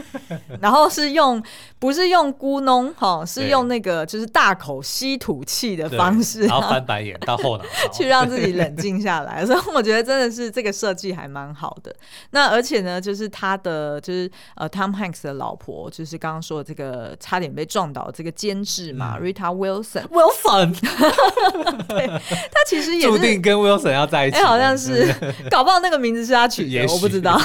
[0.60, 1.42] 然后是用，
[1.78, 9.44] 不是用咕哝哈，是用那个就是大口吸吐气的方式，然后翻白眼到后脑 去让自己冷静下来。
[9.46, 11.94] 所以我觉得真的是这个设计还蛮好的。
[12.30, 20.74] 那而且呢，就是他的就是呃，Tom Hanks 的老婆，就是刚刚说的这个差点被撞倒这个监制嘛，Rita Wilson，Wilson，
[21.88, 25.14] 对，他其实也是注定跟 Wilson 要在一起，哎，好像是，
[25.50, 27.40] 搞不好那个名字是他取的，我不知道。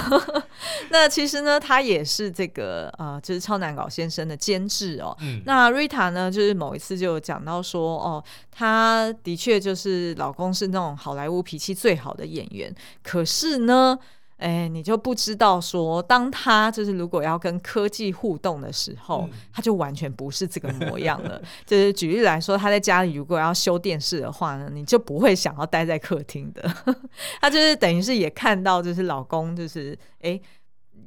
[0.90, 2.32] 那其实呢，他也是。
[2.32, 5.16] 这个啊、呃，就是超难搞先生的监制哦。
[5.22, 14.00] 嗯、那 Rita 呢，就是某一次就讲到说，哦，他的确就是老公是那种好莱坞脾气最好的演员，可是呢，
[14.42, 21.42] 哎，你就不知道说，当他就是如果要跟科技互动的时候，嗯、他就完全不是这个模样了。
[21.66, 26.62] 就是举例来说，他在家里如果要修电视的话呢，你就不会想要待在客厅的。
[27.40, 30.40] 他就是等于是也看到，就是老公就是哎。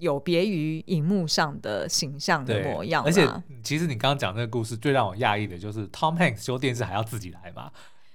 [0.01, 3.27] 有别于荧幕上的形象的模样，而且
[3.63, 7.71] 其实你刚刚讲那个故事，最让我讶异的就是 Tom Hanks 修电视还要自己来嘛？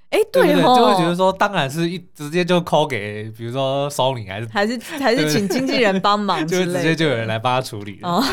[0.09, 8.23] 哎，对哦，就会觉得说，当然是一直接就 call 给，比如说 Sony 还是还是还是请经纪人帮忙， 就直接就有人来帮他处理哦。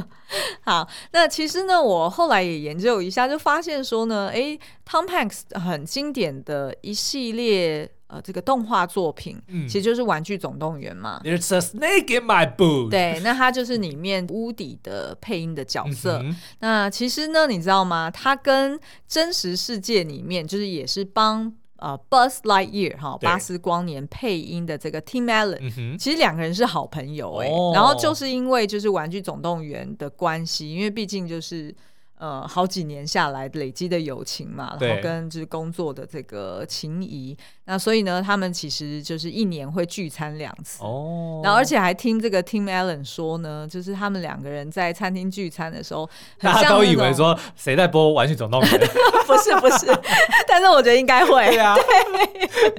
[0.62, 4.58] 好，那其实呢，我后来也研究一下，就发现说呢，哎
[4.88, 7.90] ，Tom Hanks 很经典的一系列。
[8.08, 11.20] 呃，这个动画作品，嗯，其实就是《玩具总动员》嘛。
[11.24, 12.90] There's a snake in my boot。
[12.90, 16.20] 对，那他就是里面屋底的配音的角色。
[16.22, 18.08] 嗯、那其实呢，你知道吗？
[18.08, 27.52] 他跟真实世界里面，就是也是帮呃 Buzz Lightyear 哈巴斯光年配音的这个 Tim Allen，嗯、其实两个人是好朋友哎、欸。
[27.52, 31.74] 哦、然后就是因为就是《玩具总动员》的关系，因为毕竟就是。
[32.18, 41.42] 呃，好几年下来累积的友情嘛，然后跟就是工作的这个情谊，那所以呢，他们其实就是一年会聚餐两次哦。
[41.44, 46.08] 然后而且还听这个 Tim Allen 说呢，就是他们两个人在餐厅聚餐的时候，
[46.40, 48.70] 大家都以为说谁在播《玩具总动员》？
[49.26, 49.86] 不是不是，
[50.48, 51.46] 但是我觉得应该会。
[51.48, 51.76] 对啊，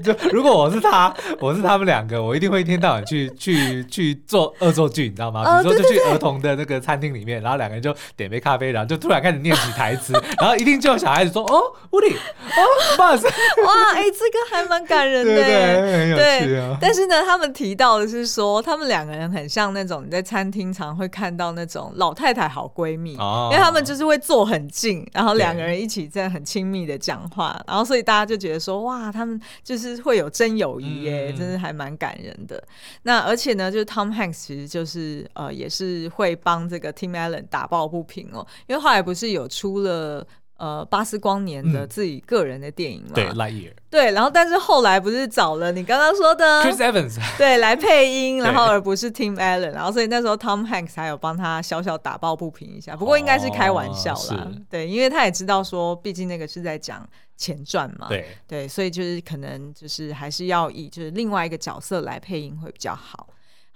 [0.03, 5.61] 就如果我是他，我是他们两个，我一定会一天到晚去 去去做恶作剧，你知道吗？
[5.61, 9.21] 比如说就去儿童的那个餐厅里面，然后两个人就点杯咖啡，然后就突然。
[9.27, 11.61] 开始念起台词， 然后一定就有小孩子说：“哦，
[11.91, 12.61] 屋里，哦
[12.95, 13.23] ，Buzz，
[13.65, 16.77] 哇，哎、欸，这个还蛮感人的， 对，对，很有趣啊。
[16.79, 32.63] 但是呢，他们提到的是说，他们两个人很像那种你在餐厅常会看到那种老太太好闺蜜，哦、因为他们就是会坐很近，然后两个人一起在很亲密的讲话，然后所以大家就觉得说，哇，他们就是会有真友谊耶，嗯、真是还蛮感人的。
[33.03, 39.16] 那而且呢，就是 Tom Hanks 其实就是呃，也是会帮这个 Tim Allen 打抱不平哦，因为后来不是。
[39.17, 40.25] 是有出了
[40.57, 43.11] 呃巴斯光年的自己个人的电影嘛？
[43.15, 43.73] 对，Lightyear。
[43.89, 54.47] 对，然后但是后来不是找了你刚刚说的 Chris Evans 对来配音，然后而不是 Tim Allen，然后所以那时候 Tom Hanks 还有帮他小小打抱不平一下，不过应该是开玩笑啦。
[54.69, 58.07] 对，因为他也知道说，毕竟那个是在讲前传嘛。
[58.09, 63.27] 对对，所以就是可能就是还是要以就是另外一个角色来配音会比较好。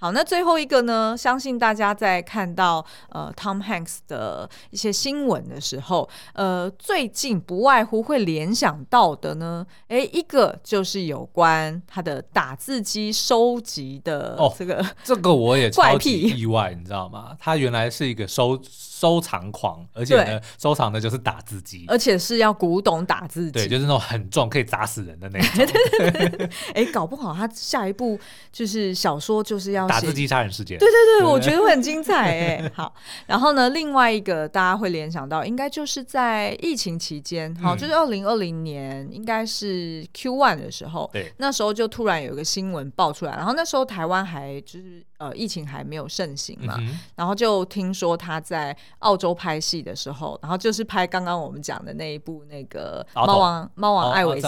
[0.01, 1.15] 好，那最后一个呢？
[1.15, 17.37] 相信大家在看到呃 Tom Hanks 的一些新闻的时候，呃，最近不外乎会联想到的呢，哎，一个就是有关他的打字机收集的这个、哦，这个我也 超级意外，你知道吗？
[17.39, 18.59] 他原来是一个收
[19.01, 26.49] 收藏狂，而且呢，收藏的就是打字机，而且是要古董打字机，对，就是那种很重可以砸死人的那种。
[26.75, 28.19] 哎，搞不好他下一部
[28.51, 29.87] 就是小说就是要。
[29.87, 32.71] 打字机杀人事件，对对对，对我觉得会很精彩哎。
[32.75, 32.93] 好，
[33.25, 45.03] 然后呢，另外一个大家会联想到，应该就是在疫情期间，好，就是二零二零年，应该是 Q one 的时候，对，那时候就突然有一个新闻爆出来，然后那时候台湾还就是。
[45.21, 54.47] 呃，疫情还没有盛行嘛，嗯、然后就听说他在澳洲拍戏的时候，然后就是拍刚刚我们讲的那一部那个猫王猫王艾维斯，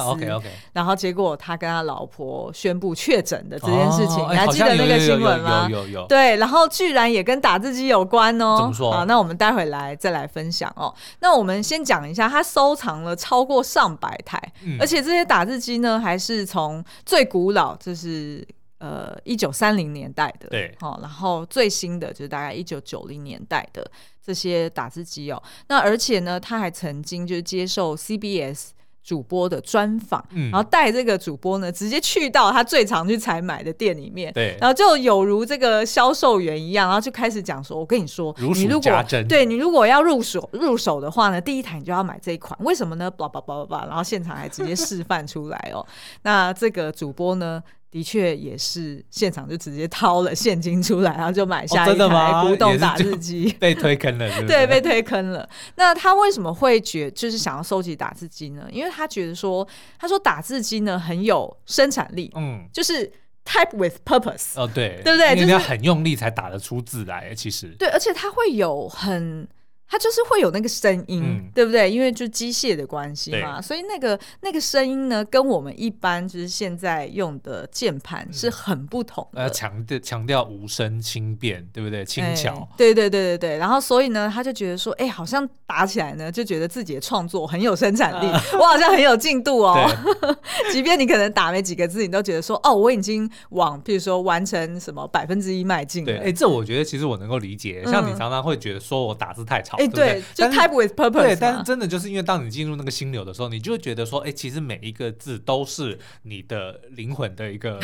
[0.72, 5.68] 然后结果他跟他老婆宣布确诊的这件事情，哦、你还记得那个新闻吗？
[5.70, 6.08] 有有有。
[6.08, 8.58] 对，然后居然也跟打字机有关哦。
[8.58, 8.92] 怎么说？
[8.92, 10.94] 好，那我们待会来再来分享哦。
[11.20, 18.48] 那我们先讲一下，他收藏了超过上百台，嗯、而且这些打字机呢，还是从最古老就是。
[18.84, 23.90] 呃，一九三零年代的，对，好，然后最新的就是大概一九九零年代的
[24.22, 25.42] 这些打字机哦。
[25.70, 43.10] 那而且呢，他还曾经就是接受 CBS 主播的专访，嗯，然后带这个主播呢，直接去到他最常去采买的店里面，对，然后就有如这个销售员一样，然后就开始讲说：“我跟你说，如数家珍，对你如果要入手入手的话呢，第一台你就要买这一款，为什么呢？
[43.10, 45.88] 叭叭叭叭叭，然后现场还直接示范出来哦。
[46.24, 47.64] 那这个主播呢？
[47.94, 54.48] 的确也是现场就直接掏了现金出来，然后就买下一台古董打字机，哦， 被推坑了是是？
[54.48, 55.48] 对，被推坑了。
[55.76, 58.68] 那他为什么会觉就是想要收集打字机呢？
[58.72, 59.68] 因为他觉得说，
[60.00, 63.06] 他说打字机呢很有生产力，嗯，就是
[63.46, 64.60] type with purpose。
[64.60, 65.36] 哦，对，对不对？
[65.36, 69.48] 就是要很用力才打得出字来，其实对，而且他会有很。
[69.94, 71.92] 它就是会有那个声音，嗯、对不对？
[71.92, 79.48] 因为就机械的关系嘛，所以那个那个声音呢，跟我们一般就是现在用的键盘是很不同的。
[79.52, 82.04] 强调强调无声轻便，对不对？
[82.04, 82.56] 轻巧。
[82.56, 83.58] 欸、对对对对对。
[83.60, 89.88] 然后所以呢，他就觉得说，哎，好像打起来呢，就觉得自己的创作很有生产力，啊、 我好像很有进度哦。
[90.74, 96.12] 即便你可能打没几个字，你都觉得说，哦，我已经往，譬如说完成什么百分之一迈进了。
[96.12, 97.84] 对，哎，这我觉得其实我能够理解。
[97.86, 99.78] 像你常常会觉得说我打字太吵。
[99.88, 101.22] 对，就 type with purpose。
[101.22, 107.80] 对，但是真的就是因为当你进入那个心流的时候，你就会觉得说，哎，其实每一个字都是你的灵魂的一个。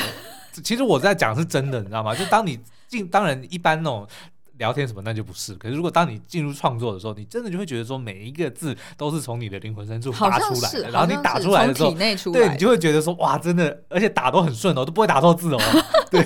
[0.63, 2.15] 其实我在讲是真的，你知道吗？
[2.15, 4.07] 就当你进，当然一般那种。
[4.59, 11.91] 聊天什么那就不是，可是如果当你进入创作的时候，你真的就会觉得说每一个字都是从你的灵魂深处发出来的，然后你打出来的时候，
[12.31, 15.59] 对，你就会觉得说哇，真的，而且打都很顺哦，都不会打错字哦，
[16.11, 16.23] 对，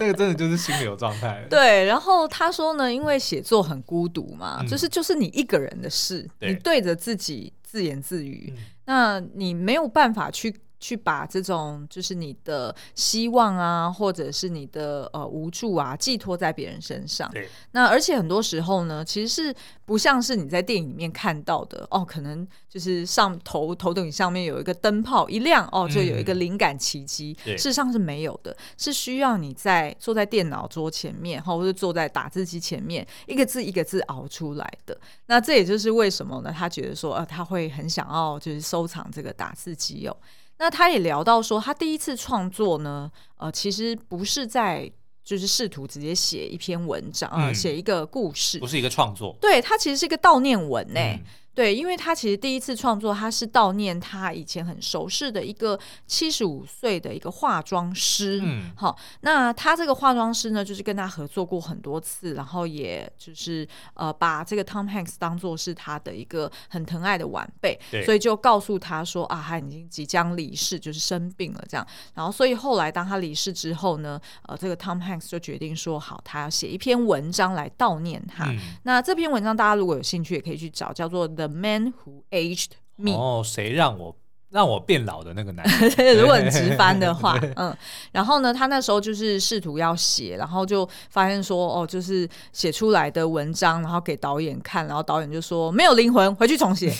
[0.00, 1.44] 那个真的就是心流状态。
[1.48, 6.50] 对，然后他说呢，因为写作很孤独嘛，嗯、就是就是你一个人的事，对。
[6.50, 10.54] 你对着自己自言自语，嗯、那你没有办法去。
[10.84, 17.26] 去把这种就是你的希望啊，或者是你的呃无助啊，寄托在别人身上。
[17.32, 17.48] 对。
[17.70, 19.54] 那而且很多时候呢，其实是
[19.86, 27.34] 不像是你在电影里面看到的哦，可能就是上头头顶上面有一个灯泡一亮哦，就有一个灵感奇迹。
[27.46, 34.94] 嗯、事实上是没有的，是需要你在坐在电脑桌前面，或者坐在打字机前面，一个字一个字熬出来的。
[35.28, 36.54] 那这也就是为什么呢？
[36.54, 40.14] 他觉得说，呃，他会很想要就是收藏这个打字机哦。
[40.58, 44.90] 那他也聊到说，他第一次创作呢，呃，其实不是在
[45.22, 51.00] 就是试图直接写一篇文章啊，写、呃、一个故事，不是一个创作，对，它其实是一个悼念文呢。
[51.00, 51.20] 嗯
[51.54, 58.40] 对，因为他其实第一次创作，他是悼念他以前很熟识的一个七十五岁的一个化妆师。
[58.42, 71.86] 嗯，好，那他这个化妆师呢，就是跟他合作过很多次，然后也就是呃，把这个 Tom Hanks 当做是他的一个很疼爱的晚辈，对所以就告诉他说啊，他已经即将离世，就是生病了这样。
[72.14, 78.46] 然后，所以后来当他离世之后呢，呃，这个 Tom Hanks 就决定说，好，他要写一篇文章来悼念他。
[78.46, 83.12] 嗯、那这篇文章大家如果有兴趣，也可以去找，叫做 The Man Who Aged Me。
[83.12, 84.16] 哦，谁让我
[84.50, 86.14] 让我变老的那个男人？
[86.16, 87.76] 如果你直翻的话， 嗯，
[88.12, 96.94] 然后呢，他那时候就是试图要写，然后就发现说，哦，就是写出来的文章，然后给导演看，然后导演就说没有灵魂，回去重写。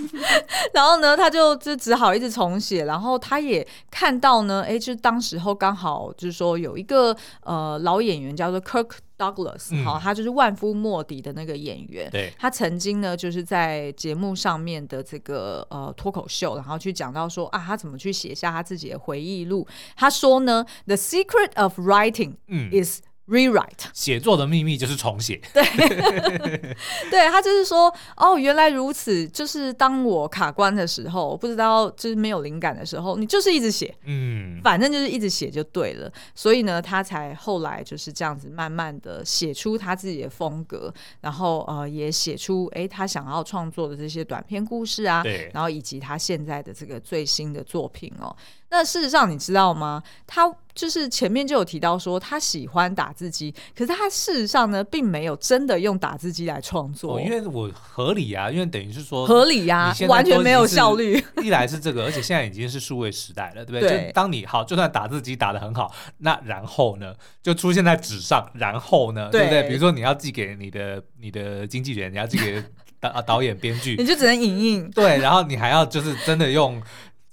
[0.72, 2.86] 然后呢，他就就只好一直重写。
[2.86, 8.92] 然后他也看到呢，哎，就当时候刚好就是说有一个呃老演员叫做 Kirk。
[9.18, 12.10] Douglas，好，他就是万夫莫敌的那个演员。
[12.10, 19.66] 对，他曾经呢，就是在节目上面的这个呃脱口秀，然后去讲到说啊，他怎么去写下他自己的回忆录。
[19.96, 22.36] 他说呢，The secret of writing
[22.70, 25.40] is Rewrite 写作的秘密就是重写。
[25.52, 25.64] 对，
[27.10, 29.26] 对他就是说，哦，原来如此。
[29.28, 36.10] 就是当我卡关的时候，不知道就是没有灵感的时候，你就是一直写，嗯，反正就是一直写就对了。
[36.34, 48.34] 所以呢，他才后来就是这样子，慢慢的写出他自己的风格，然后呃，也写出哎，他想要创作的这些短篇故事啊，对，然后以及他现在的这个最新的作品哦。
[48.76, 50.02] 那事实上，你知道吗？
[50.26, 57.16] 他就是前面就有提到说，他喜欢打字机，可是他事实上呢，并没有真的用打字机来创作。
[57.16, 61.24] 哦，因为我合理啊，因为等于是说合理呀，啊，完全没有效率。
[61.42, 63.88] 一来是这个，而且现在已经是数位时代了，对不对？
[63.88, 69.62] 对，就当你好，就算打字机打的很好，那然后呢，就出现在纸上，然后呢，对，对不对？
[69.68, 72.62] 比如说你要寄给你的你的经纪人，你要寄给
[73.00, 74.90] 导导演、编剧，你就只能影印。
[74.90, 76.82] 对，然后你还要就是真的用。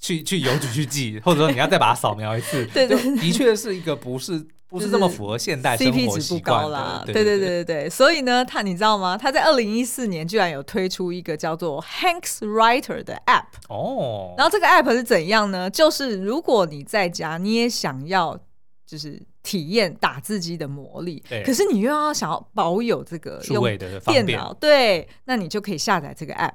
[0.04, 6.20] 去去邮局去寄，或者说你要再把它扫描一次， 对，对，对，的确是一个不是不是这么符合现代生活习惯的。
[6.20, 7.90] CP 值不高啦，对对对对对。
[7.90, 9.18] 所以呢，他你知道吗？
[9.18, 14.34] 他在二零一四年居然有推出一个叫做 Hanks Writer 的 App 哦。
[14.38, 15.70] 然后这个 App 是怎样呢？
[15.70, 18.38] 就是如果你在家，你也想要
[18.86, 23.64] 就是体验打字机的魔力，可是你又要想要保有这个用
[24.06, 26.52] 电脑，对，那你就可以下载这个 App。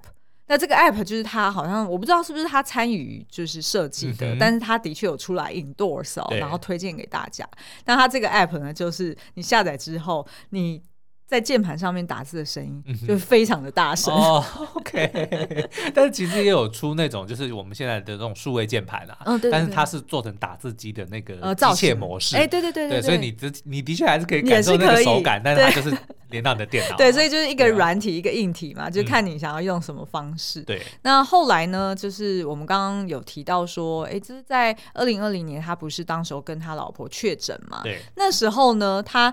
[0.48, 7.46] 那这个 app 就是他好像我不知道是不是他参与就是设计的，嗯、但是他的确有出来 endorse，、哦、然后推荐给大家。
[7.84, 10.82] 那他这个 app 呢，就是你下载之后，你
[11.28, 14.12] 在键盘上面打字的声音就非常的大声。
[14.12, 14.42] 哦，
[14.74, 15.68] OK。
[15.94, 22.34] 但是其实也有出那种就是我们现在的这种数位键盘啊，嗯、对对对，但是它是做成打字机的那个机械模式。
[22.34, 25.96] 哎、呃，对对对对，对，对，所以你的你的确还是可以感受那个手感，但是它就是。
[26.30, 30.60] 连到你的电脑， 对，所以就是一个软体，啊、一个硬体嘛，就看你想要用什么方式。
[30.60, 37.80] 对，那后来呢，就是我们刚刚有提到说，哎，就是在二零二零年，他不是当时候跟他老婆确诊嘛？
[37.82, 39.32] 对，那时候呢，他。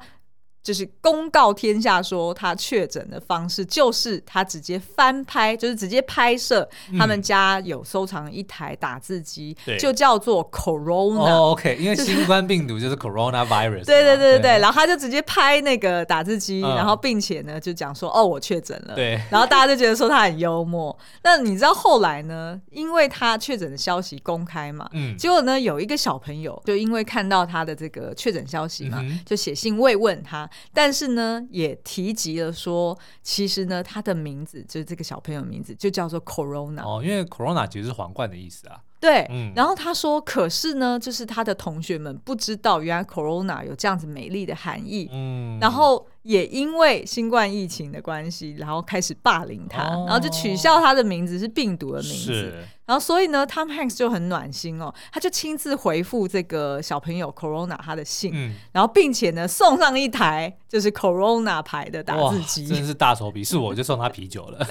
[0.66, 11.20] 就是公告天下说他确诊的方式，就是他直接翻拍，就是直接拍摄他们家有收藏一台打字机，嗯、就叫做 Corona。
[11.20, 13.86] 哦，OK，因为新冠病毒就是 Corona Virus。
[13.86, 18.96] 对对对对对，然后他就直接拍那个打字机，嗯、然后并且呢就讲说，哦，我确诊了。
[18.96, 20.98] 对，然后大家就觉得说他很幽默。
[21.22, 22.60] 那你知道后来呢？
[22.72, 30.50] 因为他确诊的消息公开嘛，嗯，结果呢有一个小朋友就因为看到他的这个确诊消息嘛，嗯、就写信慰问他。
[30.74, 38.80] 但是呢，也提及了说，其实呢，他的名字就是这个小朋友的名字，就叫做 Corona 哦，因为 Corona 其实是皇冠的意思啊。
[39.00, 45.10] 对，嗯、然后他说，可是呢，就是他的同学们不知道，原来 Corona 有这样子美丽的含义。
[45.12, 46.08] 嗯，然后。
[46.26, 52.52] 也因为新冠疫情的关系，然后开始霸凌他，哦、然后就取笑他的名字是病毒的名字。
[52.88, 64.68] 然后所以呢，Tom Hanks 就很暖心哦，他就亲自回复这个小朋友 Corona 他的信，嗯、然后并且呢送上一台就是 Corona 牌的打字机，真的是大手笔，是我 就送他啤酒了。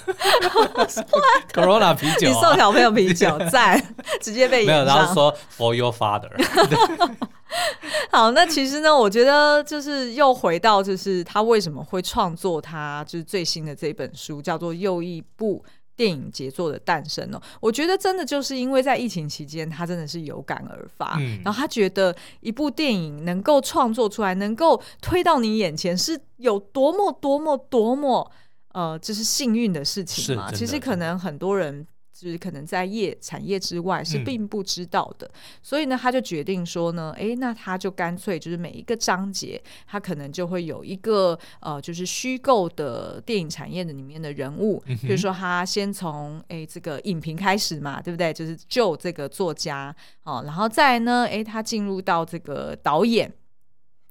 [1.53, 3.81] Corona 啤酒、啊，你送小朋友啤酒，赞，
[4.21, 6.31] 直接被 没有，然后说 For your father。
[8.11, 15.65] 好，那其实呢，我觉得就是又回到，就是他为什么会创作他就是最新的这本书，叫做又一部
[15.95, 17.41] 电影杰作的诞生哦。
[17.61, 28.31] 我觉得真的就是因为在疫情期间，他真的是有感而发，嗯、然后他觉得一部电影能够创作出来，能够推到你眼前，是有多么多么多么
[28.73, 30.51] 呃，就是幸运的事情嘛。
[30.51, 31.87] 其实可能很多人。
[32.15, 48.33] 就是可能在业产业之外是并不知道的，嗯、所以呢，他就决定说呢，诶，那他就干脆就是每一个章节，他可能就会有一个呃，就是虚构的电影产业的里面的人物，比如说他先从诶这个影评开始嘛，对不对？
[48.33, 53.33] 就是 Joe 这个作家哦，然后再呢，诶，他进入到这个导演。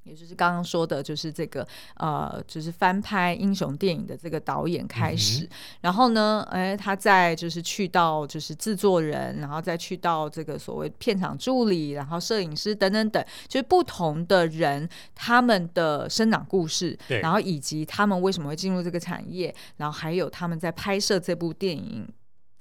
[0.03, 5.49] 也就是刚刚说的，就是这个呃，就是翻拍英雄电影的这个导演开始，嗯、
[5.81, 22.07] 然后呢，哎，他在就是去到就是制作人，然后再去到这个所谓片场助理，然后摄影师等等等，就是不同的人他们的生长故事，对然后以及他们为什么会进入这个产业，然后还有他们在拍摄这部电影。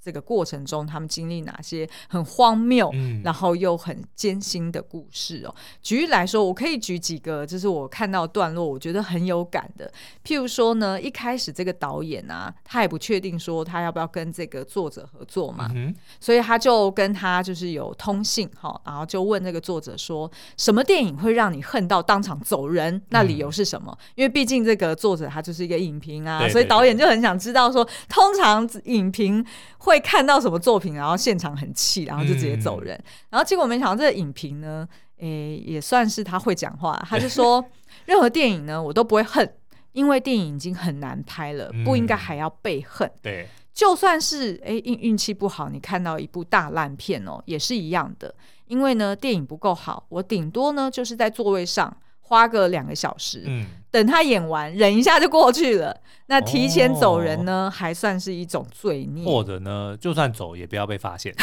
[0.02, 5.54] 这个过程中，他们经历哪些很荒谬，嗯、然后又很艰辛的故事哦？
[5.80, 9.88] 举例来说，我可以举几个，就是我看到段落，我觉得很有感的。
[10.24, 23.00] 譬如说呢，一开始这个导演啊，他也不确定说他要不要跟这个作者合作嘛，嗯、所以他就跟他就是有通信哈，然后就问那个作者说，什么电影会让你恨到当场走人？
[23.10, 23.96] 那理由是什么？
[24.00, 29.46] 嗯、因为毕竟这个作者他就是一个影评啊，对对对，所以导演就很想知道说，通常影评
[29.78, 29.91] 会。
[29.92, 32.96] 会看到什么作品，然后现场很气，然后就直接走人。
[32.96, 34.88] 嗯、然后结果没想到这个影评呢，
[35.18, 36.98] 诶，也算是他会讲话。
[37.06, 37.62] 他就说，
[38.06, 39.54] 任何电影呢，我都不会恨，
[39.92, 43.06] 因为电影已经很难拍了，不应该还要被恨。
[43.06, 48.34] 嗯、对，就算是诶运运气不好，你看到一部大烂片哦，也是一样的。
[48.66, 56.00] 因为呢，电影不够好，我顶多呢就是在座位上花个两个小时，嗯，等他演完，忍一下就过去了。
[56.26, 59.24] 那提前走人呢，哦、还算是一种罪孽。
[59.24, 61.34] 或者呢，就算走也不要被发现。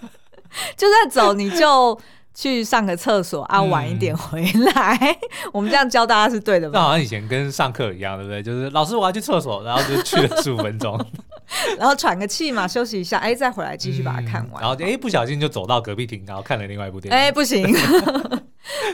[0.76, 1.98] 就算走，你就。
[2.34, 4.42] 去上个厕所啊，晚一点回
[4.74, 4.96] 来。
[4.98, 6.78] 嗯、 我们这样教大家是对的吧？
[6.78, 8.42] 那好像以前跟上课一样，对不对？
[8.42, 10.98] 就是老师我要去厕所，然后就去了十五分钟，
[11.78, 14.60] 然后喘个气嘛，休息一下，哎，再回来继续把它看完。
[14.60, 17.16] 嗯、然后哎，不小心就走到隔壁厅，然后看了另外一部电影。
[17.16, 17.64] 哎，不行。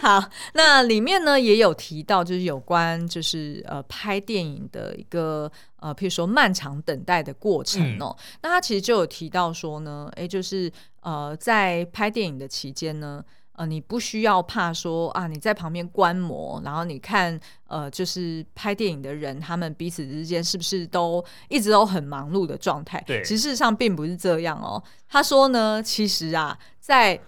[0.02, 0.22] 好，
[0.54, 5.50] 那里面呢也有提到，就是有关就是呃拍电影的一个
[5.80, 8.16] 呃，譬如说漫长等待的过程哦。
[8.18, 10.70] 嗯、那他其实就有提到说呢，哎，就是。
[11.02, 23.02] 呃，在拍电影的期间呢，呃，你不需要怕说啊，你在旁边观摩，然后你看，呃，就是拍电影的人，他们彼此之间是不是都一直都很忙碌的状态？
[23.06, 24.84] 对，其实事实上并不是这样哦。
[25.08, 27.18] 他说呢，其实啊，在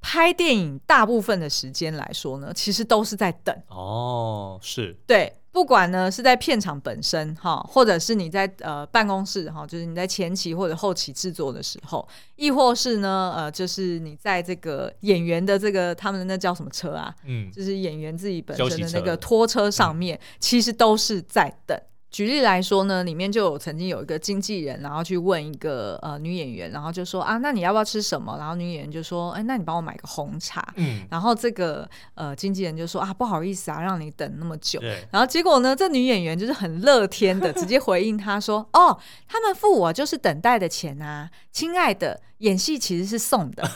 [0.00, 3.52] 拍电影大部分的时间来说呢，其实都是在等。
[3.66, 5.37] 哦，是，对。
[5.50, 17.12] 不管呢是在片场本身哈，或者是你在呃办公室哈，就是你在前期或者后期制作的时候，亦或是呢呃，就是你在这个演员的这个他们的那叫什么车啊？
[17.24, 21.76] 嗯，就是演员自己本身的那个拖车上面，嗯、其实都是在等。
[22.10, 28.36] 举例来说呢，里面就有曾经有一个经纪人，然后去问一个呃女演员，然后就说啊，那你要不要吃什么？
[28.38, 30.66] 然后女演员就说，哎，那你帮我买个红茶。
[30.76, 34.80] 嗯，然后这个呃经纪人就说啊，不好意思啊，让你等那么久。
[34.80, 42.20] 对然后结果呢，这女演员就是很乐天的，直接回应他说，哦，他们付我就是等待的钱啊，亲爱的。
[42.38, 43.68] 演戏其实是送的，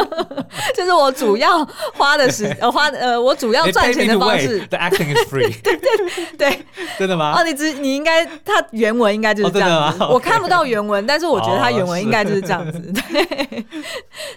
[0.74, 1.62] 就是我主要
[1.94, 4.66] 花的时 呃花呃我主要赚钱的方式。
[4.68, 5.54] The acting is free。
[5.62, 6.64] 对对对，
[6.98, 7.34] 真的吗？
[7.36, 12.80] 哦，你只你应该它原文应该就是这样子，我看不到原文，但是我觉得它原文应该就是这样子。
[13.10, 13.66] 对。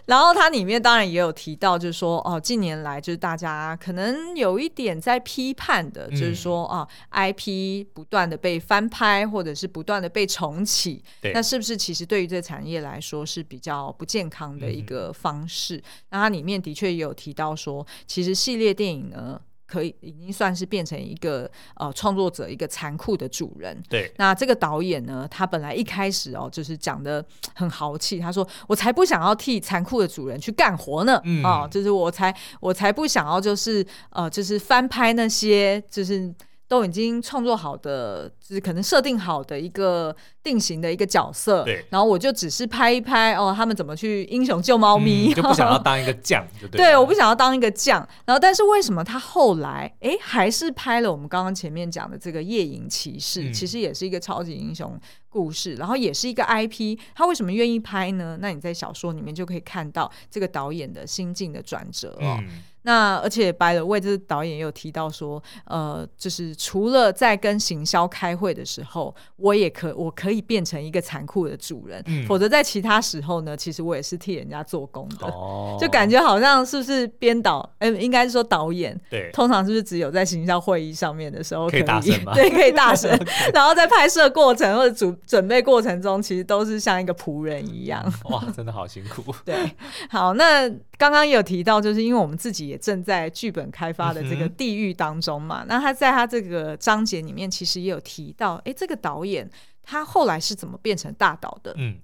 [0.06, 11.02] 然后它里面当然也有提到，就是说哦，近年来就是大家可能有一点在批判的，就是说啊，IP 不断的被翻拍或者是不断的被重启，
[11.34, 15.78] 那是不是其实对于这个产业来说是比比较不健康的一个方式。
[15.78, 23.82] 嗯、那它里面的确也有提到说，其实系列电影呢，可以已经算是变成一个呃创作者一个残酷的主人。
[23.88, 27.24] 对，那这个导演呢，他本来一开始哦，就是讲的
[27.56, 36.34] 很豪气，他说：“我才不想要替残酷的主人去干活呢，哦，就是我才我才不想要就是呃，就是翻拍那些就是。”
[36.72, 41.86] 都已经创作好的，就是可能设定好的一个定型的一个角色，对。
[41.90, 46.78] 然后我就只是拍一拍哦，他们怎么去英雄救猫咪，嗯，就不想 要当一个将，就对。
[46.78, 48.00] 对，我不想要当一个将。
[48.24, 54.98] 然后，但是为什么他后来哎还是拍了我们刚刚前面讲的这个《夜影骑士》，嗯，其实也是一个超级英雄
[55.32, 58.38] 故事，然后也是一个 IP，他为什么愿意拍呢？
[58.40, 62.38] 那你在小说里面就可以看到这个导演的心境的转折哦。
[62.42, 62.48] 嗯
[62.84, 81.84] 那而且，by the way，这导演也有提到说，呃，就是除了在跟行销开会的时候，我也可我可以变成一个残酷的主人，嗯、否则在其他时候呢，其实我也是替人家做工的，哦、就感觉好像是不是编导，哎、呃，应该是说导演，对，通常是不是只有在行销会议上面的时候可以？
[82.34, 83.12] 对，可以大声，
[83.54, 88.04] 然后在拍摄过程或者准准备过程中，其实都是像一个仆人一样。
[88.30, 89.34] 哇，真的好辛苦。
[89.46, 89.76] 对，
[90.10, 99.50] 好，那刚刚也有提到，就是因为我们自己也正在剧本开发的这个地狱当中嘛，嗯、那他在他这个章节里面其实也有提到，哎，这个导演
[99.84, 101.74] 他后来是怎么变成大导的？
[101.78, 101.98] 嗯，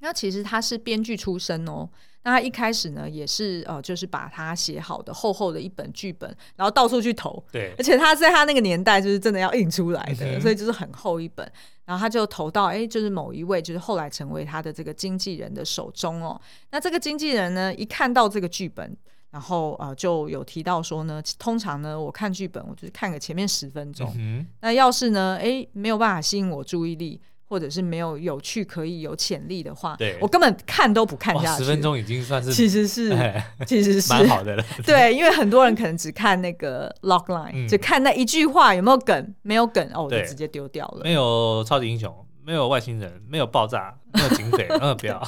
[0.00, 1.88] 那其实他是编剧出身哦。
[2.26, 7.40] 那他一开始呢，也是呃，就是把他写好的厚厚的一本剧本，然后到处去投。
[7.52, 11.48] 对，而且他在他那个年代就是真的要印出来的，嗯、所以就是很厚一本。
[11.84, 16.40] 然后他就投到哎，就是某一位，就是后来成为他的这个经纪人的手中哦。
[16.72, 18.96] 那这个经纪人呢，一看到这个剧本。
[19.30, 24.10] 然后呃，就有提到说呢，通常呢，我看剧本，我就是看个前面十分钟。
[24.16, 31.62] 嗯、那要是呢，哎，没有办法吸引我注意力，或者是没有有趣可以有潜力的话，对我根本看都不看下去。
[31.62, 34.64] 十分钟已经算是，其实是，哎、其实是蛮好的了。
[34.84, 41.00] 对，因为很多人可能只看那个 log line，、嗯、就看那一句话有没有梗，没有梗哦，我就直接丢掉了。
[41.04, 42.12] 没有超级英雄，
[42.44, 45.22] 没有外星人，没有爆炸，没有警匪， 嗯，不要。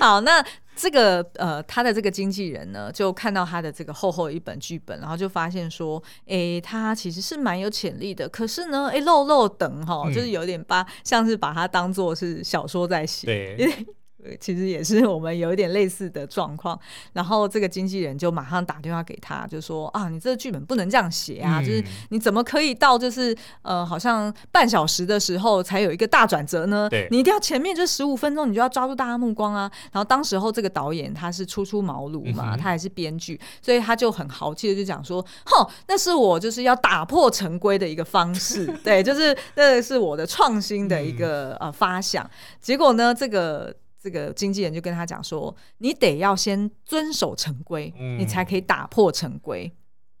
[0.00, 0.44] 好，那。
[0.84, 13.86] 这个呃，他的这个经纪人呢，就看到他的这个厚厚一本剧本，然后就发现说，哎，他其实是蛮有潜力的，可是呢，哎，漏漏等哈，就是有点把像是把他当做是小说在写，对，
[14.40, 16.78] 其实也是我们有一点类似的状况。
[17.12, 26.88] 然后这个经纪人就马上打电话给他，就说啊，你这个剧本不能这样写啊，嗯、就是你怎么可以到就是呃，好像半小时的时候才有一个大转折呢？
[26.88, 29.70] 对，你一定要前面这十五分钟，你就要抓住大家目光啊。
[29.92, 42.28] 然后当时候这个导演他是初出茅庐嘛，嗯、他还是编剧，所以他就很豪气的就讲说，哼，那是我就是要打破常规的一个方式， 对，就是那是我的创新的一个、嗯、呃发想。
[42.60, 43.74] 结果呢，这个。
[44.04, 49.74] 这个经纪人就跟他讲说：“你得要先遵守成规，嗯、你才可以打破成规。”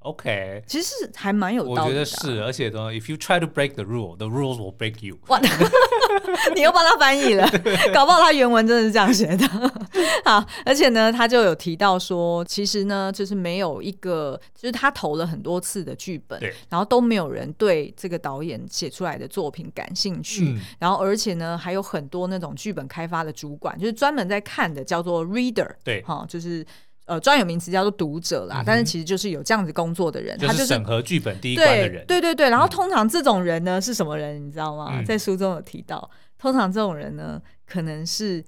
[0.04, 1.84] OK，其实是还蛮有道理的、啊。
[1.84, 5.18] 我觉得是，而且呢，If you try to break the rule, the rules will break you。
[5.28, 5.40] 哇，
[6.54, 7.48] 你又帮他翻译了，
[7.94, 9.46] 搞不好他原文真的是这样写的。
[10.26, 16.38] 好，而且呢，他就有提到说，其实呢，就是没有一个，就是他投了很多次的剧本，
[16.68, 20.50] 然后都没有人对这个导演写出来的作品感兴趣。
[20.50, 26.64] 嗯、然后，而且呢，还有很多那种剧本开发的主管，就是专门在看的，叫做 reader，对，哈，就是。
[27.06, 32.06] 呃，专有名词叫做读者啦，嗯、但是其实就是有这样子工作的人，就是、他就是审核剧本第一关的人。
[32.06, 34.44] 对对对，然后通常这种人呢、嗯、是什么人？
[34.46, 34.90] 你知道吗？
[34.92, 38.42] 嗯、在书中有提到，通常这种人呢可能是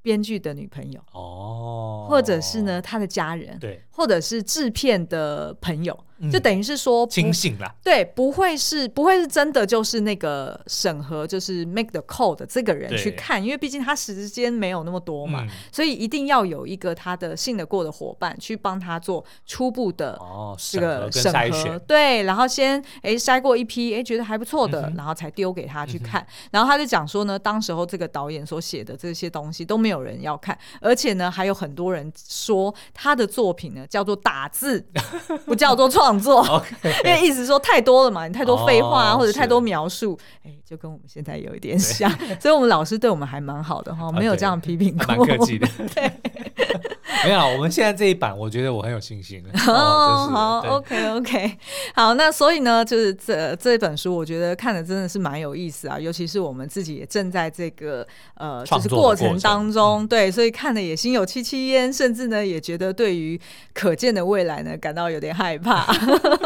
[0.00, 5.98] 编剧的女朋友哦，或者是呢他的家人，对，或者是制片的朋友。
[6.32, 20.18] 就等于是说清醒了，对，不会是不会是真的，就是那个审核，就是 make the call 的这个人去看，因为毕竟他时间没有那么多嘛，所以一定要有一个他的信得过的伙伴去帮他做初步的
[20.58, 34.84] 这个审核，对，然后先哎筛过一批，哎觉得还不错的，然后才丢给他去看，然后他就讲说呢，当时候这个导演所写的这些东西都没有人要看，而且呢还有很多人说他的作品呢叫做打字，
[35.46, 36.07] 不叫做创。
[36.08, 36.42] 创作，
[36.82, 37.04] Okay.
[37.04, 45.68] 因为意思说太多了嘛，你太多废话啊，oh, 或者太多描述，哎是，就跟我们现在有一点 像，所以我们老师对我们还蛮好的哈，没有这样批评过，蛮客气的。
[45.94, 46.10] 对。
[47.24, 49.42] 没有，我们现在这一版，我觉得我很有信心。
[49.66, 51.58] 哦，好，OK OK，
[51.94, 63.40] 好，那所以呢，就是这这本书，我觉得看的真的是蛮有意思啊，尤其是我们自己也正在这个呃，就是过程当中，对，所以看的也心有戚戚焉，甚至呢，也觉得对于
[63.72, 65.86] 可见的未来呢，感到有点害怕。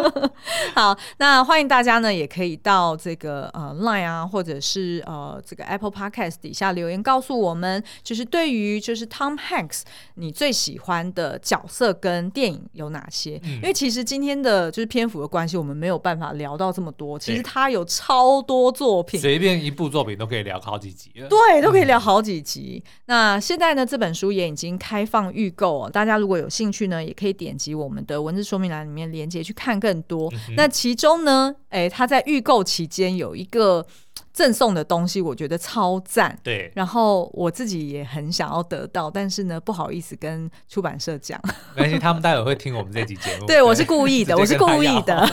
[0.75, 9.83] 好，那欢迎大家呢，也可以到这个呃 Line 啊，或者是呃这个 Apple Podcast 底下留言告诉我们，就是对于就是 Tom Hanks
[10.15, 13.41] 你最喜欢的角色跟电影有哪些？
[13.45, 17.19] 嗯、因为其实今天的就是篇幅的关系，我们没有办法聊到这么多。
[17.19, 21.11] 其实他有超多作品，随便一部作品都可以聊好几集。
[21.15, 22.83] 对，都可以聊好几集。
[22.85, 30.31] 嗯、那现在呢，这本书也已经开放预购，大家如果有兴趣呢，也可以点击我们的文字说明栏里面连接去看更多。
[30.49, 33.87] 嗯、那其中呢，哎，他在预购期间有一个。
[34.33, 41.39] 赠送的东西我觉得超赞，对，然后我自己也很想要得到，但是呢不好意思跟出版社讲，
[41.77, 43.45] 没关系，他们待会会听我们这集节目。
[43.47, 45.27] 对，我是故意的， 我是故意的。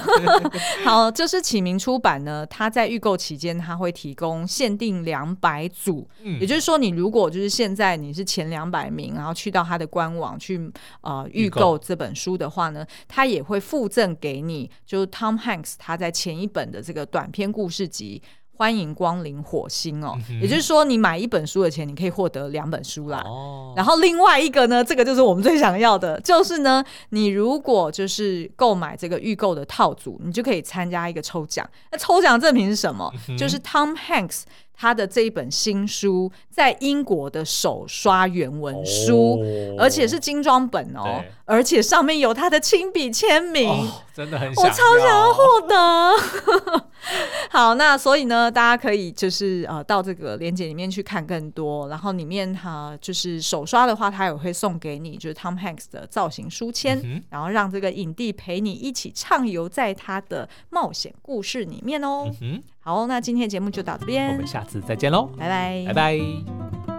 [0.84, 10.70] 好，就是启明出版呢，它在预购期间，它会提供限定两百组，嗯，也就是说，你如果就是现在你是前两百名，然后去到它的官网去
[11.02, 18.22] 呃预购这本书的话呢，它也会附赠给你，就是 Tom Hanks 他在前一本的这个短篇故事集。
[18.60, 23.24] 欢迎光临火星哦，嗯、也就是说，你买一本书的钱，你可以获得两本书啦。
[23.26, 31.66] 哦、然后另外一个呢，这个就是我们最想要的，就是呢， 你如果就是购买这个预购的套组，你就可以参加一个抽奖。
[31.90, 33.10] 那抽奖赠品是什么？
[33.30, 34.42] 嗯、就是 Tom Hanks。
[34.82, 45.34] 他的这一本新书在英国的首刷原文书，哦、而且是精装本哦，对而且上面有他的亲笔签名，哦、真的很想，我超想要。
[45.34, 46.86] 获得。
[47.50, 62.30] 好，那所以呢，大家可以就是呃到这个链接里面去看更多，然后里面哈就是首刷的话，他也会送给你就是 Tom Hanks 的造型书签，嗯、然后让这个影帝陪你一起畅游在他的冒险故事里面哦。
[62.42, 66.99] 嗯好，那今天的节目就到这边，我们下次再见喽，拜拜，拜拜。